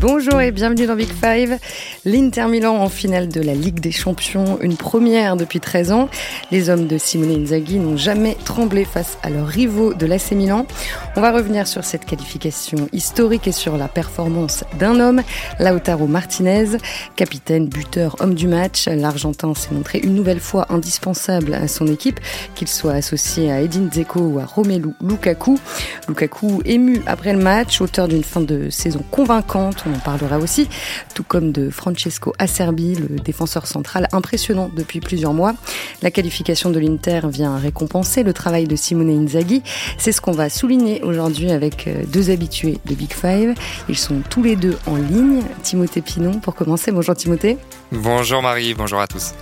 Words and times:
Bonjour 0.00 0.40
et 0.40 0.52
bienvenue 0.52 0.86
dans 0.86 0.94
Big 0.94 1.08
Five. 1.08 1.58
L'Inter 2.04 2.46
Milan 2.46 2.76
en 2.76 2.88
finale 2.88 3.28
de 3.28 3.40
la 3.40 3.54
Ligue 3.54 3.80
des 3.80 3.90
Champions, 3.90 4.56
une 4.60 4.76
première 4.76 5.34
depuis 5.34 5.58
13 5.58 5.90
ans. 5.90 6.08
Les 6.52 6.70
hommes 6.70 6.86
de 6.86 6.98
Simone 6.98 7.42
Inzaghi 7.42 7.80
n'ont 7.80 7.96
jamais 7.96 8.36
tremblé 8.44 8.84
face 8.84 9.18
à 9.24 9.30
leurs 9.30 9.48
rivaux 9.48 9.94
de 9.94 10.06
l'AC 10.06 10.30
Milan. 10.32 10.66
On 11.16 11.20
va 11.20 11.32
revenir 11.32 11.66
sur 11.66 11.82
cette 11.82 12.04
qualification 12.04 12.88
historique 12.92 13.48
et 13.48 13.52
sur 13.52 13.76
la 13.76 13.88
performance 13.88 14.62
d'un 14.78 15.00
homme, 15.00 15.20
Lautaro 15.58 16.06
Martinez, 16.06 16.76
capitaine, 17.16 17.66
buteur, 17.66 18.14
homme 18.20 18.34
du 18.34 18.46
match. 18.46 18.86
L'Argentin 18.86 19.52
s'est 19.54 19.74
montré 19.74 19.98
une 19.98 20.14
nouvelle 20.14 20.38
fois 20.38 20.66
indispensable 20.68 21.54
à 21.54 21.66
son 21.66 21.88
équipe, 21.88 22.20
qu'il 22.54 22.68
soit 22.68 22.92
associé 22.92 23.50
à 23.50 23.62
Edin 23.62 23.88
Dzeko 23.90 24.20
ou 24.20 24.38
à 24.38 24.44
Romelu 24.44 24.90
Lukaku. 25.02 25.58
Lukaku 26.06 26.62
ému 26.64 27.02
après 27.06 27.32
le 27.32 27.40
match, 27.40 27.80
auteur 27.80 28.06
d'une 28.06 28.22
fin 28.22 28.40
de 28.40 28.70
saison 28.70 29.02
convaincante 29.10 29.87
on 29.88 29.96
en 29.96 29.98
parlera 29.98 30.38
aussi, 30.38 30.68
tout 31.14 31.22
comme 31.22 31.52
de 31.52 31.70
Francesco 31.70 32.32
Acerbi, 32.38 32.94
le 32.94 33.18
défenseur 33.18 33.66
central 33.66 34.08
impressionnant 34.12 34.70
depuis 34.74 35.00
plusieurs 35.00 35.32
mois. 35.32 35.54
La 36.02 36.10
qualification 36.10 36.70
de 36.70 36.78
l'Inter 36.78 37.22
vient 37.30 37.56
récompenser 37.56 38.22
le 38.22 38.32
travail 38.32 38.66
de 38.66 38.76
Simone 38.76 39.10
Inzaghi. 39.10 39.62
C'est 39.96 40.12
ce 40.12 40.20
qu'on 40.20 40.32
va 40.32 40.48
souligner 40.48 41.02
aujourd'hui 41.02 41.50
avec 41.50 41.86
euh, 41.86 42.04
deux 42.06 42.30
habitués 42.30 42.78
de 42.86 42.94
Big 42.94 43.12
Five. 43.12 43.54
Ils 43.88 43.98
sont 43.98 44.22
tous 44.28 44.42
les 44.42 44.56
deux 44.56 44.76
en 44.86 44.96
ligne. 44.96 45.42
Timothée 45.62 46.02
Pinon, 46.02 46.32
pour 46.40 46.54
commencer. 46.54 46.92
Bonjour 46.92 47.14
Timothée. 47.14 47.58
Bonjour 47.92 48.42
Marie, 48.42 48.74
bonjour 48.74 49.00
à 49.00 49.06
tous. 49.06 49.32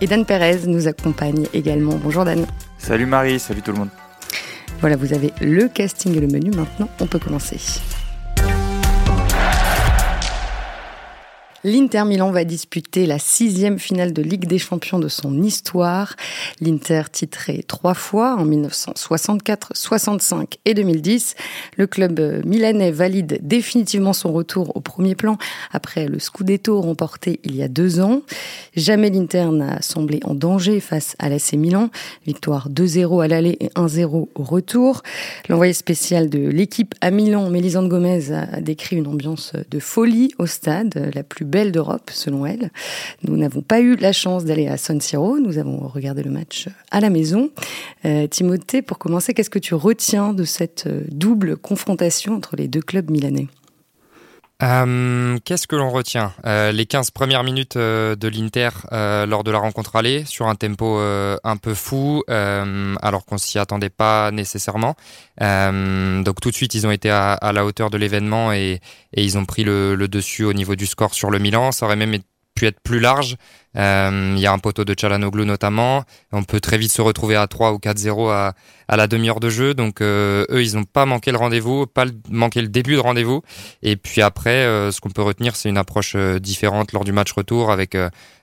Et 0.00 0.06
Dan 0.06 0.24
Perez 0.24 0.66
nous 0.66 0.88
accompagne 0.88 1.46
également. 1.54 1.94
Bonjour 2.02 2.24
Dan. 2.24 2.46
Salut 2.78 3.06
Marie, 3.06 3.38
salut 3.38 3.62
tout 3.62 3.72
le 3.72 3.78
monde. 3.78 3.90
Voilà, 4.80 4.96
vous 4.96 5.12
avez 5.12 5.32
le 5.40 5.68
casting 5.68 6.16
et 6.16 6.20
le 6.20 6.26
menu. 6.26 6.50
Maintenant, 6.50 6.88
on 6.98 7.06
peut 7.06 7.20
commencer. 7.20 7.58
L'Inter 11.64 12.02
Milan 12.04 12.32
va 12.32 12.42
disputer 12.42 13.06
la 13.06 13.20
sixième 13.20 13.78
finale 13.78 14.12
de 14.12 14.20
Ligue 14.20 14.46
des 14.46 14.58
Champions 14.58 14.98
de 14.98 15.06
son 15.06 15.44
histoire. 15.44 16.16
L'Inter 16.60 17.02
titré 17.12 17.62
trois 17.68 17.94
fois 17.94 18.34
en 18.34 18.44
1964, 18.44 19.70
65 19.72 20.58
et 20.64 20.74
2010. 20.74 21.36
Le 21.76 21.86
club 21.86 22.42
milanais 22.44 22.90
valide 22.90 23.38
définitivement 23.42 24.12
son 24.12 24.32
retour 24.32 24.74
au 24.76 24.80
premier 24.80 25.14
plan 25.14 25.38
après 25.70 26.08
le 26.08 26.18
Scudetto 26.18 26.80
remporté 26.80 27.38
il 27.44 27.54
y 27.54 27.62
a 27.62 27.68
deux 27.68 28.00
ans. 28.00 28.22
Jamais 28.74 29.10
l'Inter 29.10 29.50
n'a 29.52 29.80
semblé 29.82 30.18
en 30.24 30.34
danger 30.34 30.80
face 30.80 31.14
à 31.20 31.28
l'AC 31.28 31.52
Milan. 31.52 31.90
Victoire 32.26 32.70
2-0 32.70 33.22
à 33.22 33.28
l'aller 33.28 33.56
et 33.60 33.68
1-0 33.76 34.30
au 34.34 34.42
retour. 34.42 35.02
L'envoyé 35.48 35.74
spécial 35.74 36.28
de 36.28 36.40
l'équipe 36.40 36.96
à 37.00 37.12
Milan, 37.12 37.50
Mélisande 37.50 37.88
Gomez, 37.88 38.32
a 38.32 38.60
décrit 38.60 38.96
une 38.96 39.06
ambiance 39.06 39.52
de 39.70 39.78
folie 39.78 40.34
au 40.40 40.46
stade, 40.46 41.12
la 41.14 41.22
plus 41.22 41.44
belle 41.52 41.70
d'Europe, 41.70 42.10
selon 42.12 42.44
elle. 42.44 42.72
Nous 43.22 43.36
n'avons 43.36 43.62
pas 43.62 43.80
eu 43.80 43.94
la 43.94 44.12
chance 44.12 44.44
d'aller 44.44 44.66
à 44.66 44.76
San 44.76 45.00
Siro. 45.00 45.38
Nous 45.38 45.58
avons 45.58 45.86
regardé 45.86 46.24
le 46.24 46.30
match 46.30 46.68
à 46.90 47.00
la 47.00 47.10
maison. 47.10 47.50
Euh, 48.04 48.26
Timothée, 48.26 48.82
pour 48.82 48.98
commencer, 48.98 49.34
qu'est-ce 49.34 49.50
que 49.50 49.60
tu 49.60 49.74
retiens 49.74 50.32
de 50.32 50.44
cette 50.44 50.86
euh, 50.88 51.02
double 51.12 51.56
confrontation 51.56 52.34
entre 52.34 52.56
les 52.56 52.66
deux 52.66 52.80
clubs 52.80 53.10
milanais? 53.10 53.46
Euh, 54.62 55.38
Qu'est-ce 55.44 55.66
que 55.66 55.76
l'on 55.76 55.90
retient? 55.90 56.32
Les 56.44 56.86
15 56.86 57.10
premières 57.10 57.44
minutes 57.44 57.76
de 57.76 58.28
l'Inter 58.28 58.70
lors 58.90 59.44
de 59.44 59.50
la 59.50 59.58
rencontre 59.58 59.96
aller, 59.96 60.24
sur 60.24 60.46
un 60.46 60.54
tempo 60.54 60.98
un 60.98 61.56
peu 61.56 61.74
fou, 61.74 62.22
alors 62.28 63.24
qu'on 63.26 63.38
s'y 63.38 63.58
attendait 63.58 63.90
pas 63.90 64.30
nécessairement. 64.30 64.96
donc 65.40 66.40
tout 66.40 66.50
de 66.50 66.54
suite, 66.54 66.74
ils 66.74 66.86
ont 66.86 66.90
été 66.90 67.10
à, 67.10 67.38
la 67.52 67.64
hauteur 67.64 67.90
de 67.90 67.96
l'événement 67.96 68.52
et, 68.52 68.80
et, 69.14 69.24
ils 69.24 69.38
ont 69.38 69.44
pris 69.44 69.64
le, 69.64 69.94
le, 69.94 70.08
dessus 70.08 70.44
au 70.44 70.52
niveau 70.52 70.76
du 70.76 70.86
score 70.86 71.14
sur 71.14 71.30
le 71.30 71.38
Milan. 71.38 71.72
Ça 71.72 71.86
aurait 71.86 71.96
même 71.96 72.14
pu 72.54 72.66
être 72.66 72.80
plus 72.80 73.00
large. 73.00 73.36
Euh, 73.76 74.34
il 74.36 74.40
y 74.40 74.46
a 74.46 74.52
un 74.52 74.58
poteau 74.58 74.84
de 74.84 74.94
Chalanoglu 74.98 75.46
notamment. 75.46 76.04
On 76.32 76.44
peut 76.44 76.60
très 76.60 76.78
vite 76.78 76.92
se 76.92 77.00
retrouver 77.00 77.36
à 77.36 77.46
3 77.46 77.72
ou 77.72 77.76
4-0 77.78 78.30
à, 78.30 78.54
à, 78.88 78.96
la 78.96 79.06
demi-heure 79.06 79.40
de 79.40 79.48
jeu. 79.48 79.74
Donc 79.74 80.00
euh, 80.00 80.44
eux, 80.50 80.62
ils 80.62 80.74
n'ont 80.74 80.84
pas 80.84 81.06
manqué 81.06 81.32
le 81.32 81.38
rendez-vous, 81.38 81.86
pas 81.86 82.04
manqué 82.30 82.60
le 82.60 82.68
début 82.68 82.94
de 82.94 83.00
rendez-vous. 83.00 83.42
Et 83.82 83.96
puis 83.96 84.20
après, 84.22 84.64
euh, 84.64 84.90
ce 84.90 85.00
qu'on 85.00 85.10
peut 85.10 85.22
retenir, 85.22 85.56
c'est 85.56 85.68
une 85.68 85.78
approche 85.78 86.16
différente 86.16 86.92
lors 86.92 87.04
du 87.04 87.12
match 87.12 87.32
retour 87.32 87.70
avec 87.70 87.96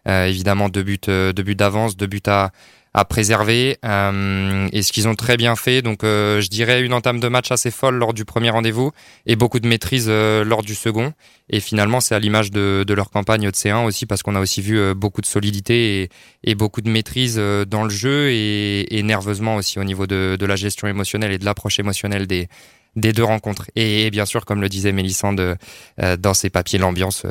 évidemment 0.05 0.69
deux 0.69 0.81
buts, 0.81 0.99
deux 1.07 1.33
buts 1.33 1.55
d'avance, 1.55 1.95
deux 1.95 2.07
buts 2.07 2.21
à 2.25 2.51
à 2.93 3.05
préserver 3.05 3.77
euh, 3.85 4.67
et 4.71 4.81
ce 4.81 4.91
qu'ils 4.91 5.07
ont 5.07 5.15
très 5.15 5.37
bien 5.37 5.55
fait. 5.55 5.81
Donc 5.81 6.03
euh, 6.03 6.41
je 6.41 6.49
dirais 6.49 6.81
une 6.81 6.93
entame 6.93 7.19
de 7.19 7.27
match 7.27 7.51
assez 7.51 7.71
folle 7.71 7.95
lors 7.95 8.13
du 8.13 8.25
premier 8.25 8.49
rendez-vous 8.49 8.91
et 9.25 9.35
beaucoup 9.35 9.59
de 9.59 9.67
maîtrise 9.67 10.07
euh, 10.09 10.43
lors 10.43 10.63
du 10.63 10.75
second. 10.75 11.13
Et 11.49 11.59
finalement 11.59 11.99
c'est 11.99 12.15
à 12.15 12.19
l'image 12.19 12.51
de, 12.51 12.83
de, 12.85 12.93
leur 12.93 13.11
campagne 13.11 13.45
de 13.45 13.51
C1 13.51 13.85
aussi 13.85 14.05
parce 14.05 14.23
qu'on 14.23 14.35
a 14.35 14.39
aussi 14.39 14.61
vu 14.61 14.93
beaucoup 14.95 15.21
de 15.21 15.25
solidité 15.25 16.03
et, 16.03 16.09
et 16.43 16.55
beaucoup 16.55 16.81
de 16.81 16.89
maîtrise 16.89 17.37
dans 17.67 17.83
le 17.83 17.89
jeu 17.89 18.29
et, 18.29 18.97
et 18.97 19.03
nerveusement 19.03 19.55
aussi 19.55 19.79
au 19.79 19.83
niveau 19.83 20.07
de, 20.07 20.37
de, 20.39 20.45
la 20.45 20.55
gestion 20.55 20.87
émotionnelle 20.87 21.31
et 21.31 21.37
de 21.37 21.45
l'approche 21.45 21.79
émotionnelle 21.79 22.27
des, 22.27 22.49
des 22.95 23.13
deux 23.13 23.23
rencontres. 23.23 23.65
Et, 23.75 24.11
bien 24.11 24.25
sûr, 24.25 24.45
comme 24.45 24.61
le 24.61 24.69
disait 24.69 24.91
Mélissande 24.91 25.57
dans 25.97 26.33
ses 26.35 26.51
papiers, 26.51 26.77
l'ambiance 26.77 27.25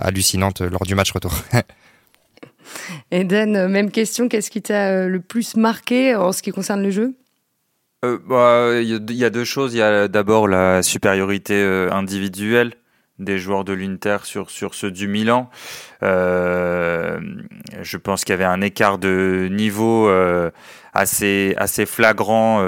hallucinante 0.00 0.62
lors 0.62 0.84
du 0.84 0.94
match 0.94 1.12
retour. 1.12 1.34
Eden, 3.10 3.56
euh, 3.56 3.68
même 3.68 3.90
question, 3.90 4.28
qu'est-ce 4.28 4.50
qui 4.50 4.62
t'a 4.62 4.90
euh, 4.90 5.08
le 5.08 5.20
plus 5.20 5.56
marqué 5.56 6.14
en 6.14 6.32
ce 6.32 6.42
qui 6.42 6.50
concerne 6.50 6.82
le 6.82 6.90
jeu? 6.90 7.14
Euh, 8.04 8.18
bah, 8.26 8.80
Il 8.80 9.12
y, 9.12 9.24
a 9.24 9.30
deux 9.30 9.44
choses. 9.44 9.74
Il 9.74 9.78
y 9.78 9.82
a 9.82 10.08
d'abord 10.08 10.46
la 10.46 10.82
supériorité 10.82 11.62
individuelle 11.90 12.74
des 13.18 13.38
joueurs 13.38 13.64
de 13.64 13.72
l'Inter 13.72 14.18
sur, 14.22 14.50
sur 14.50 14.74
ceux 14.74 14.92
du 14.92 15.08
Milan. 15.08 15.50
je 16.02 17.96
pense 17.96 18.24
qu'il 18.24 18.32
y 18.32 18.34
avait 18.34 18.44
un 18.44 18.60
écart 18.60 18.98
de 18.98 19.48
niveau 19.50 20.08
assez, 20.94 21.54
assez 21.56 21.84
flagrant, 21.86 22.62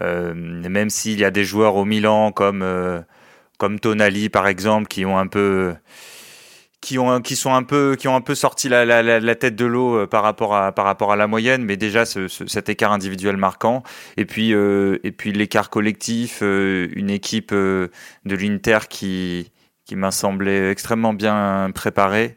même 0.00 0.90
s'il 0.90 1.20
y 1.20 1.24
a 1.24 1.30
des 1.30 1.44
joueurs 1.44 1.76
au 1.76 1.84
Milan 1.84 2.32
comme, 2.32 2.64
comme 3.58 3.78
Tonali 3.78 4.28
par 4.28 4.48
exemple 4.48 4.88
qui 4.88 5.06
ont 5.06 5.18
un 5.18 5.28
peu 5.28 5.74
qui 6.84 6.98
ont 6.98 7.22
qui 7.22 7.34
sont 7.34 7.54
un 7.54 7.62
peu 7.62 7.96
qui 7.98 8.08
ont 8.08 8.14
un 8.14 8.20
peu 8.20 8.34
sorti 8.34 8.68
la, 8.68 9.34
tête 9.36 9.56
de 9.56 9.64
l'eau 9.64 9.96
euh, 9.96 10.06
par 10.06 10.22
rapport 10.22 10.54
à 10.54 10.70
par 10.70 10.84
rapport 10.84 11.12
à 11.12 11.16
la 11.16 11.26
moyenne 11.26 11.64
mais 11.64 11.78
déjà 11.78 12.04
ce, 12.04 12.28
cet 12.28 12.68
écart 12.68 12.92
individuel 12.92 13.38
marquant. 13.38 13.82
Et 14.18 14.26
puis 14.26 14.52
euh, 14.52 14.98
et 15.02 15.10
puis 15.10 15.32
l'écart 15.32 15.70
collectif 15.70 16.40
euh, 16.42 16.88
une 16.94 17.08
équipe 17.08 17.52
de 17.54 17.90
l'Inter 18.24 18.80
qui 18.90 19.50
qui 19.86 19.96
m'a 19.96 20.10
semblé 20.10 20.70
extrêmement 20.70 21.14
bien 21.14 21.70
préparée 21.74 22.36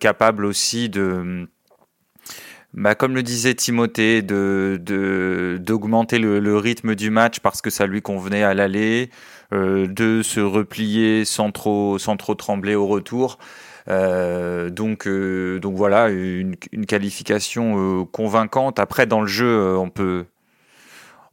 capable 0.00 0.44
aussi 0.44 0.88
de 0.88 1.46
bah, 2.74 2.94
comme 2.94 3.14
le 3.14 3.22
disait 3.22 3.54
Timothée, 3.54 4.22
de 4.22 5.58
d'augmenter 5.60 6.18
le, 6.18 6.38
le, 6.38 6.56
rythme 6.56 6.94
du 6.94 7.10
match 7.10 7.40
parce 7.40 7.62
que 7.62 7.70
ça 7.70 7.86
lui 7.86 8.02
convenait 8.02 8.42
à 8.42 8.54
l'aller, 8.54 9.10
de 9.52 10.22
se 10.22 10.40
replier 10.40 11.24
sans 11.24 11.52
trop, 11.52 11.98
sans 11.98 12.16
trop 12.16 12.34
trembler 12.34 12.74
au 12.74 12.86
retour. 12.86 13.38
Euh, 13.88 14.68
donc, 14.70 15.06
euh, 15.06 15.58
donc 15.60 15.74
voilà, 15.76 16.08
une, 16.10 16.56
une 16.72 16.86
qualification 16.86 18.04
convaincante. 18.06 18.78
Après, 18.78 19.06
dans 19.06 19.20
le 19.20 19.26
jeu, 19.26 19.76
on 19.78 19.88
peut, 19.90 20.26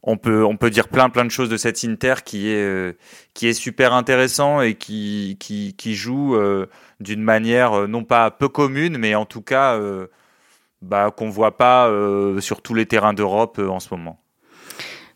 on 0.02 0.16
peut, 0.16 0.44
on 0.44 0.56
peut 0.56 0.70
dire 0.70 0.88
plein, 0.88 1.10
plein 1.10 1.24
de 1.24 1.30
choses 1.30 1.50
de 1.50 1.56
cette 1.56 1.84
Inter 1.84 2.14
qui 2.24 2.48
est, 2.48 2.96
qui 3.34 3.48
est 3.48 3.52
super 3.52 3.92
intéressant 3.92 4.60
et 4.62 4.74
qui, 4.74 5.36
qui, 5.40 5.74
qui 5.74 5.94
joue 5.94 6.36
d'une 7.00 7.22
manière 7.22 7.88
non 7.88 8.04
pas 8.04 8.30
peu 8.30 8.48
commune, 8.48 8.98
mais 8.98 9.14
en 9.14 9.26
tout 9.26 9.42
cas 9.42 9.78
bah, 10.82 11.10
qu'on 11.10 11.28
voit 11.28 11.56
pas 11.56 11.90
sur 12.40 12.62
tous 12.62 12.74
les 12.74 12.86
terrains 12.86 13.14
d'Europe 13.14 13.58
en 13.58 13.80
ce 13.80 13.88
moment. 13.92 14.20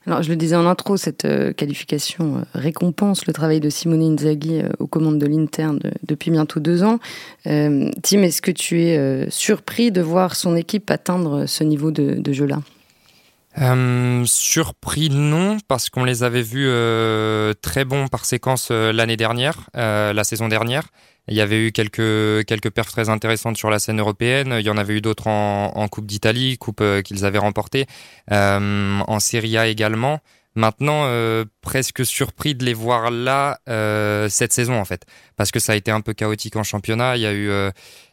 Alors, 0.07 0.23
je 0.23 0.31
le 0.31 0.37
disais 0.37 0.57
en 0.57 0.65
intro, 0.65 0.97
cette 0.97 1.27
euh, 1.27 1.53
qualification 1.53 2.39
euh, 2.39 2.41
récompense 2.55 3.27
le 3.27 3.35
travail 3.35 3.61
de 3.61 3.69
Simone 3.69 4.01
Inzaghi 4.01 4.61
euh, 4.61 4.69
aux 4.79 4.87
commandes 4.87 5.19
de 5.19 5.27
l'Inter 5.27 5.69
depuis 6.07 6.31
bientôt 6.31 6.59
deux 6.59 6.83
ans. 6.83 6.99
Tim, 7.45 8.23
est-ce 8.23 8.41
que 8.41 8.51
tu 8.51 8.83
es 8.83 9.27
surpris 9.31 9.93
de 9.93 10.01
voir 10.01 10.37
son 10.37 10.57
équipe 10.57 10.91
atteindre 10.91 11.47
ce 11.47 11.65
niveau 11.65 11.91
de, 11.91 12.33
jeu-là? 12.33 12.61
Surpris 14.27 15.11
non 15.11 15.59
parce 15.69 15.91
qu'on 15.91 16.05
les 16.05 16.23
avait 16.23 16.43
vus 16.43 16.71
très 17.63 17.85
bons 17.85 18.09
par 18.09 18.25
séquence 18.25 18.71
l'année 18.71 19.17
dernière, 19.17 19.69
la 19.75 20.25
saison 20.25 20.49
dernière, 20.49 20.89
Il 21.29 21.37
y 21.37 21.41
avait 21.41 21.67
eu 21.67 21.73
quelques 21.73 22.45
quelques 22.47 22.71
perfs 22.71 22.93
très 22.93 23.09
intéressantes 23.09 23.57
sur 23.57 23.71
la 23.71 23.79
scène 23.79 24.01
européenne. 24.01 24.57
Il 24.59 24.67
y 24.67 24.71
en 24.71 24.77
avait 24.77 24.95
eu 24.95 25.01
d'autres 25.01 25.27
en, 25.27 25.73
en 25.75 25.89
Coupe 25.89 26.07
d'Italie, 26.07 26.59
coupe 26.59 26.83
qu'ils 27.05 27.25
avaient 27.25 27.39
remportée, 27.39 27.87
en 28.31 29.21
Serie 29.21 29.57
A 29.59 29.67
également. 29.67 30.21
Maintenant, 30.57 31.05
euh, 31.05 31.45
presque 31.61 32.05
surpris 32.05 32.57
de 32.57 32.65
les 32.65 32.75
voir 32.75 33.13
là 33.13 33.61
euh, 33.69 34.29
cette 34.29 34.53
saison 34.53 34.81
en 34.81 34.85
fait, 34.85 35.07
parce 35.37 35.53
que 35.53 35.61
ça 35.61 35.75
a 35.75 35.77
été 35.77 35.93
un 35.93 36.01
peu 36.01 36.13
chaotique 36.13 36.57
en 36.57 36.65
championnat. 36.65 37.17
Il 37.17 37.23
y 37.23 37.27
a 37.27 37.33
eu, 37.33 37.49
euh, 37.49 37.71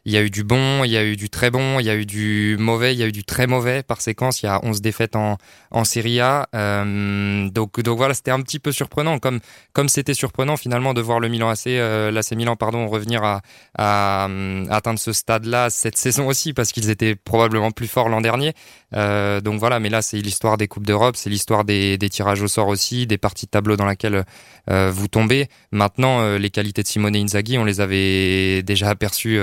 il 0.07 0.13
y 0.13 0.17
a 0.17 0.21
eu 0.21 0.29
du 0.29 0.45
bon, 0.45 0.85
il 0.85 0.89
y 0.89 0.95
a 0.95 1.03
eu 1.03 1.17
du 1.17 1.29
très 1.29 1.51
bon, 1.51 1.81
il 1.81 1.85
y 1.85 1.89
a 1.89 1.95
eu 1.95 2.05
du 2.05 2.55
mauvais, 2.57 2.93
il 2.93 2.97
y 2.97 3.03
a 3.03 3.07
eu 3.07 3.11
du 3.11 3.25
très 3.25 3.45
mauvais 3.45 3.83
par 3.83 3.99
séquence. 3.99 4.41
Il 4.41 4.45
y 4.45 4.49
a 4.49 4.61
11 4.63 4.79
défaites 4.81 5.17
en, 5.17 5.37
en 5.69 5.83
Serie 5.83 6.21
A. 6.21 6.47
donc, 6.53 7.81
donc 7.81 7.97
voilà, 7.97 8.13
c'était 8.13 8.31
un 8.31 8.41
petit 8.41 8.59
peu 8.59 8.71
surprenant, 8.71 9.19
comme 9.19 9.41
comme 9.73 9.89
c'était 9.89 10.13
surprenant 10.13 10.55
finalement 10.55 10.93
de 10.93 11.01
voir 11.01 11.19
le 11.19 11.27
Milan 11.27 11.49
AC, 11.49 11.65
l'AC 11.65 12.31
Milan 12.31 12.55
pardon, 12.55 12.87
revenir 12.87 13.21
à, 13.25 13.41
à, 13.77 14.29
atteindre 14.69 14.97
ce 14.97 15.11
stade-là 15.11 15.69
cette 15.69 15.97
saison 16.05 16.27
aussi, 16.27 16.53
parce 16.53 16.71
qu'ils 16.71 16.89
étaient 16.89 17.15
probablement 17.15 17.71
plus 17.71 17.89
forts 17.89 18.07
l'an 18.07 18.21
dernier. 18.21 18.53
donc 18.93 19.59
voilà, 19.59 19.81
mais 19.81 19.89
là 19.89 20.01
c'est 20.01 20.19
l'histoire 20.19 20.55
des 20.55 20.69
coupes 20.69 20.87
d'Europe, 20.87 21.17
c'est 21.17 21.29
l'histoire 21.29 21.65
des, 21.65 21.97
des 21.97 22.09
tirages 22.09 22.41
au 22.41 22.47
sort 22.47 22.69
aussi, 22.69 23.07
des 23.07 23.17
parties 23.17 23.45
de 23.45 23.51
tableau 23.51 23.75
dans 23.75 23.85
laquelle 23.85 24.23
euh, 24.69 24.89
vous 24.89 25.07
tombez. 25.07 25.47
Maintenant, 25.71 26.21
euh, 26.21 26.37
les 26.37 26.49
qualités 26.49 26.83
de 26.83 26.87
Simone 26.87 27.15
Inzaghi, 27.15 27.57
on 27.57 27.65
les 27.65 27.81
avait 27.81 28.63
déjà 28.63 28.89
aperçues 28.89 29.39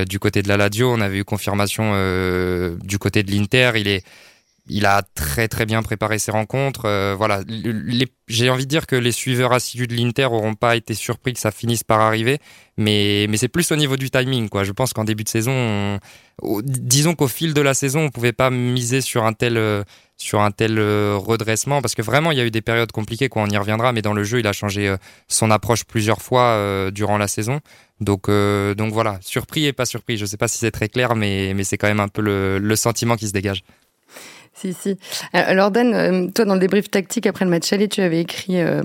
euh, 0.00 0.04
du 0.04 0.18
côté 0.18 0.42
de 0.42 0.48
la 0.48 0.56
Lazio, 0.56 0.92
on 0.92 1.00
avait 1.00 1.18
eu 1.18 1.24
confirmation 1.24 1.92
du 2.82 2.98
côté 2.98 3.22
de 3.22 3.30
l'Inter. 3.30 3.72
Il 3.76 3.88
est 3.88 4.04
il 4.70 4.84
a 4.84 5.00
très 5.14 5.48
très 5.48 5.64
bien 5.64 5.82
préparé 5.82 6.18
ses 6.18 6.30
rencontres. 6.30 6.82
voilà, 7.16 7.40
j'ai 8.28 8.50
envie 8.50 8.64
de 8.64 8.68
dire 8.68 8.86
que 8.86 8.96
les 8.96 9.12
suiveurs 9.12 9.54
assidus 9.54 9.86
de 9.86 9.94
l'Inter 9.94 10.26
auront 10.26 10.54
pas 10.54 10.76
été 10.76 10.92
surpris 10.92 11.32
que 11.32 11.40
ça 11.40 11.50
finisse 11.50 11.84
par 11.84 12.00
arriver, 12.00 12.38
mais 12.76 13.26
mais 13.30 13.38
c'est 13.38 13.48
plus 13.48 13.72
au 13.72 13.76
niveau 13.76 13.96
du 13.96 14.10
timing 14.10 14.50
quoi. 14.50 14.64
Je 14.64 14.72
pense 14.72 14.92
qu'en 14.92 15.04
début 15.04 15.24
de 15.24 15.30
saison, 15.30 15.98
disons 16.62 17.14
qu'au 17.14 17.28
fil 17.28 17.54
de 17.54 17.62
la 17.62 17.72
saison, 17.72 18.00
on 18.00 18.10
pouvait 18.10 18.34
pas 18.34 18.50
miser 18.50 19.00
sur 19.00 19.24
un 19.24 19.32
tel 19.32 19.56
sur 20.18 20.40
un 20.40 20.50
tel 20.50 20.78
euh, 20.78 21.16
redressement 21.16 21.80
parce 21.80 21.94
que 21.94 22.02
vraiment 22.02 22.32
il 22.32 22.38
y 22.38 22.40
a 22.40 22.44
eu 22.44 22.50
des 22.50 22.60
périodes 22.60 22.90
compliquées 22.90 23.28
quoi 23.28 23.42
on 23.42 23.46
y 23.46 23.56
reviendra 23.56 23.92
mais 23.92 24.02
dans 24.02 24.12
le 24.12 24.24
jeu 24.24 24.40
il 24.40 24.46
a 24.48 24.52
changé 24.52 24.88
euh, 24.88 24.96
son 25.28 25.50
approche 25.50 25.84
plusieurs 25.84 26.20
fois 26.20 26.42
euh, 26.42 26.90
durant 26.90 27.16
la 27.16 27.28
saison. 27.28 27.60
Donc 28.00 28.28
donc 28.28 28.92
voilà 28.92 29.18
surpris 29.22 29.66
et 29.66 29.72
pas 29.72 29.84
surpris. 29.84 30.16
Je 30.18 30.24
sais 30.24 30.36
pas 30.36 30.46
si 30.46 30.58
c'est 30.58 30.70
très 30.70 30.88
clair 30.88 31.16
mais 31.16 31.52
mais 31.54 31.64
c'est 31.64 31.76
quand 31.78 31.88
même 31.88 31.98
un 31.98 32.06
peu 32.08 32.22
le, 32.22 32.58
le 32.58 32.76
sentiment 32.76 33.16
qui 33.16 33.26
se 33.26 33.32
dégage 33.32 33.64
si, 34.58 34.74
si. 34.74 34.90
Euh, 34.90 34.94
alors 35.32 35.70
Dan, 35.70 35.94
euh, 35.94 36.26
toi 36.34 36.44
dans 36.44 36.54
le 36.54 36.60
débrief 36.60 36.90
tactique 36.90 37.26
après 37.26 37.44
le 37.44 37.50
match 37.50 37.72
aller, 37.72 37.88
tu 37.88 38.00
avais 38.00 38.20
écrit 38.20 38.60
euh, 38.60 38.82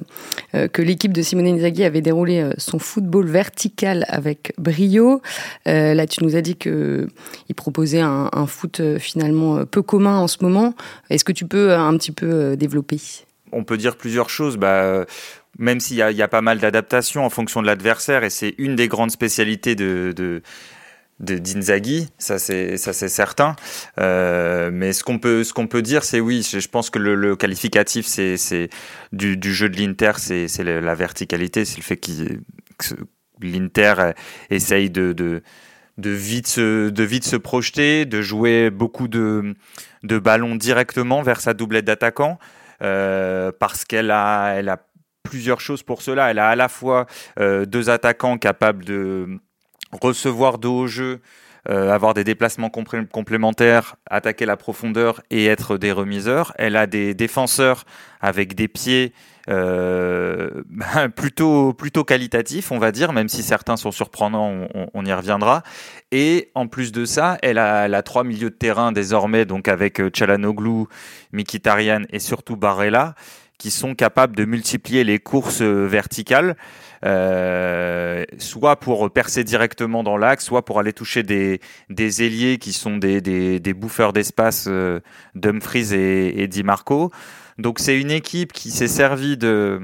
que 0.71 0.81
l'équipe 0.81 1.11
de 1.11 1.21
Simone 1.21 1.47
Inzaghi 1.47 1.83
avait 1.83 2.01
déroulé 2.01 2.51
son 2.57 2.79
football 2.79 3.27
vertical 3.27 4.05
avec 4.07 4.53
brio. 4.57 5.21
là, 5.65 6.07
tu 6.07 6.23
nous 6.23 6.35
as 6.35 6.41
dit 6.41 6.55
que 6.55 7.07
il 7.49 7.55
proposait 7.55 8.01
un, 8.01 8.47
foot 8.47 8.81
finalement 8.99 9.65
peu 9.65 9.81
commun 9.81 10.17
en 10.17 10.27
ce 10.27 10.37
moment. 10.41 10.73
Est-ce 11.09 11.23
que 11.23 11.31
tu 11.31 11.45
peux 11.45 11.73
un 11.73 11.97
petit 11.97 12.11
peu 12.11 12.55
développer? 12.55 12.99
On 13.51 13.63
peut 13.63 13.77
dire 13.77 13.95
plusieurs 13.95 14.29
choses. 14.29 14.57
Bah, 14.57 15.05
même 15.57 15.79
s'il 15.79 15.97
y, 15.97 16.21
a 16.21 16.27
pas 16.27 16.41
mal 16.41 16.59
d'adaptations 16.59 17.25
en 17.25 17.29
fonction 17.29 17.61
de 17.61 17.67
l'adversaire, 17.67 18.23
et 18.23 18.29
c'est 18.29 18.55
une 18.57 18.75
des 18.75 18.87
grandes 18.87 19.11
spécialités 19.11 19.75
de 19.75 20.13
de 20.15 20.41
d'Inzaghi, 21.23 22.09
ça 22.17 22.39
c'est 22.39 22.77
ça 22.77 22.93
c'est 22.93 23.09
certain. 23.09 23.55
Euh, 23.99 24.69
mais 24.71 24.93
ce 24.93 25.03
qu'on 25.03 25.19
peut 25.19 25.43
ce 25.43 25.53
qu'on 25.53 25.67
peut 25.67 25.81
dire, 25.81 26.03
c'est 26.03 26.19
oui, 26.19 26.47
je, 26.49 26.67
pense 26.67 26.89
que 26.89 26.99
le, 26.99 27.35
qualificatif 27.35 28.05
c'est 28.05 28.37
c'est 28.37 28.69
du, 29.11 29.37
jeu 29.53 29.69
de 29.69 29.77
l'Inter, 29.77 30.13
c'est 30.17 30.47
c'est 30.47 30.63
la 30.63 30.95
verticalité, 30.95 31.65
c'est 31.65 31.77
le 31.77 31.83
fait 31.83 31.97
que 31.97 32.39
l'Inter 33.41 34.13
essaye 34.49 34.89
de, 34.89 35.13
de 35.13 35.41
de 35.97 36.09
vite 36.09 36.47
se, 36.47 36.89
de 36.89 37.03
vite 37.03 37.23
se 37.23 37.35
projeter, 37.35 38.05
de 38.05 38.21
jouer 38.21 38.69
beaucoup 38.69 39.07
de 39.07 39.55
de 40.03 40.19
ballons 40.19 40.55
directement 40.55 41.21
vers 41.21 41.39
sa 41.39 41.53
doublette 41.53 41.85
d'attaquants 41.85 42.39
euh, 42.81 43.51
parce 43.57 43.85
qu'elle 43.85 44.11
a 44.11 44.53
elle 44.55 44.69
a 44.69 44.77
plusieurs 45.23 45.61
choses 45.61 45.83
pour 45.83 46.01
cela. 46.01 46.31
Elle 46.31 46.39
a 46.39 46.49
à 46.49 46.55
la 46.55 46.67
fois 46.67 47.05
euh, 47.39 47.65
deux 47.65 47.89
attaquants 47.89 48.37
capables 48.37 48.85
de 48.85 49.39
recevoir 50.01 50.57
de 50.57 50.67
haut 50.67 50.87
jeu, 50.87 51.21
euh, 51.69 51.91
avoir 51.91 52.13
des 52.13 52.25
déplacements 52.25 52.69
complémentaires, 52.69 53.95
attaquer 54.09 54.45
la 54.45 54.57
profondeur 54.57 55.21
et 55.29 55.45
être 55.45 55.77
des 55.77 55.93
remiseurs. 55.93 56.53
Elle 56.57 56.75
a 56.75 56.87
des 56.87 57.13
défenseurs 57.13 57.85
avec 58.19 58.53
des 58.53 58.67
pieds 58.67 59.13
euh, 59.49 60.49
plutôt 61.15 61.73
plutôt 61.73 62.03
qualitatifs, 62.03 62.71
on 62.71 62.79
va 62.79 62.91
dire, 62.91 63.13
même 63.13 63.29
si 63.29 63.43
certains 63.43 63.77
sont 63.77 63.91
surprenants, 63.91 64.67
on, 64.93 65.05
y 65.05 65.13
reviendra. 65.13 65.63
Et 66.11 66.51
en 66.55 66.67
plus 66.67 66.91
de 66.91 67.05
ça, 67.05 67.37
elle 67.41 67.57
a, 67.57 68.01
trois 68.03 68.23
milieux 68.23 68.49
de 68.49 68.55
terrain 68.55 68.91
désormais, 68.91 69.45
donc 69.45 69.67
avec 69.67 69.99
euh, 69.99 70.09
Chalanoglu, 70.13 70.85
Mikitarian 71.31 72.01
et 72.09 72.19
surtout 72.19 72.57
Barella, 72.57 73.15
qui 73.57 73.71
sont 73.71 73.95
capables 73.95 74.35
de 74.35 74.45
multiplier 74.45 75.03
les 75.03 75.19
courses 75.19 75.61
verticales. 75.61 76.55
Euh, 77.05 78.23
soit 78.38 78.77
pour 78.77 79.11
percer 79.11 79.44
directement 79.44 80.03
dans 80.03 80.15
l'axe, 80.15 80.45
soit 80.45 80.63
pour 80.63 80.79
aller 80.79 80.94
toucher 80.94 81.23
des, 81.23 81.59
des 81.89 82.23
ailiers 82.23 82.57
qui 82.57 82.71
sont 82.71 82.95
des, 82.97 83.19
des, 83.19 83.59
des 83.59 83.73
bouffeurs 83.73 84.13
d'espace, 84.13 84.67
euh, 84.69 85.01
Dumfries 85.35 85.94
et, 85.94 86.44
et 86.44 86.63
Marco. 86.63 87.11
Donc 87.57 87.79
c'est 87.79 88.00
une 88.00 88.11
équipe 88.11 88.53
qui 88.53 88.71
s'est 88.71 88.88
servie 88.88 89.38
de 89.38 89.81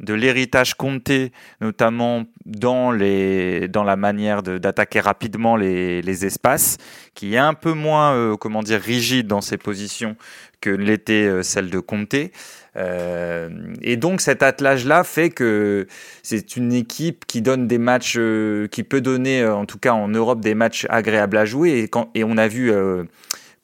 de 0.00 0.14
l'héritage 0.14 0.74
compté, 0.74 1.32
notamment 1.60 2.24
dans, 2.46 2.90
les, 2.90 3.68
dans 3.68 3.84
la 3.84 3.96
manière 3.96 4.42
d'attaquer 4.42 5.00
rapidement 5.00 5.56
les, 5.56 6.02
les, 6.02 6.26
espaces, 6.26 6.78
qui 7.14 7.34
est 7.34 7.38
un 7.38 7.54
peu 7.54 7.72
moins, 7.72 8.14
euh, 8.14 8.36
comment 8.36 8.62
dire, 8.62 8.80
rigide 8.80 9.26
dans 9.26 9.40
ses 9.40 9.56
positions 9.56 10.16
que 10.60 10.70
l'était 10.70 11.26
euh, 11.26 11.42
celle 11.42 11.70
de 11.70 11.78
Comté. 11.78 12.32
Euh, 12.76 13.48
et 13.82 13.96
donc 13.96 14.20
cet 14.20 14.42
attelage-là 14.42 15.04
fait 15.04 15.30
que 15.30 15.86
c'est 16.22 16.56
une 16.56 16.72
équipe 16.72 17.24
qui 17.26 17.40
donne 17.40 17.68
des 17.68 17.78
matchs, 17.78 18.16
euh, 18.18 18.66
qui 18.66 18.82
peut 18.82 19.00
donner, 19.00 19.42
euh, 19.42 19.54
en 19.54 19.64
tout 19.64 19.78
cas 19.78 19.92
en 19.92 20.08
Europe, 20.08 20.40
des 20.40 20.54
matchs 20.54 20.86
agréables 20.88 21.36
à 21.36 21.44
jouer. 21.44 21.78
Et, 21.78 21.88
quand, 21.88 22.10
et 22.14 22.24
on 22.24 22.36
a 22.36 22.48
vu 22.48 22.72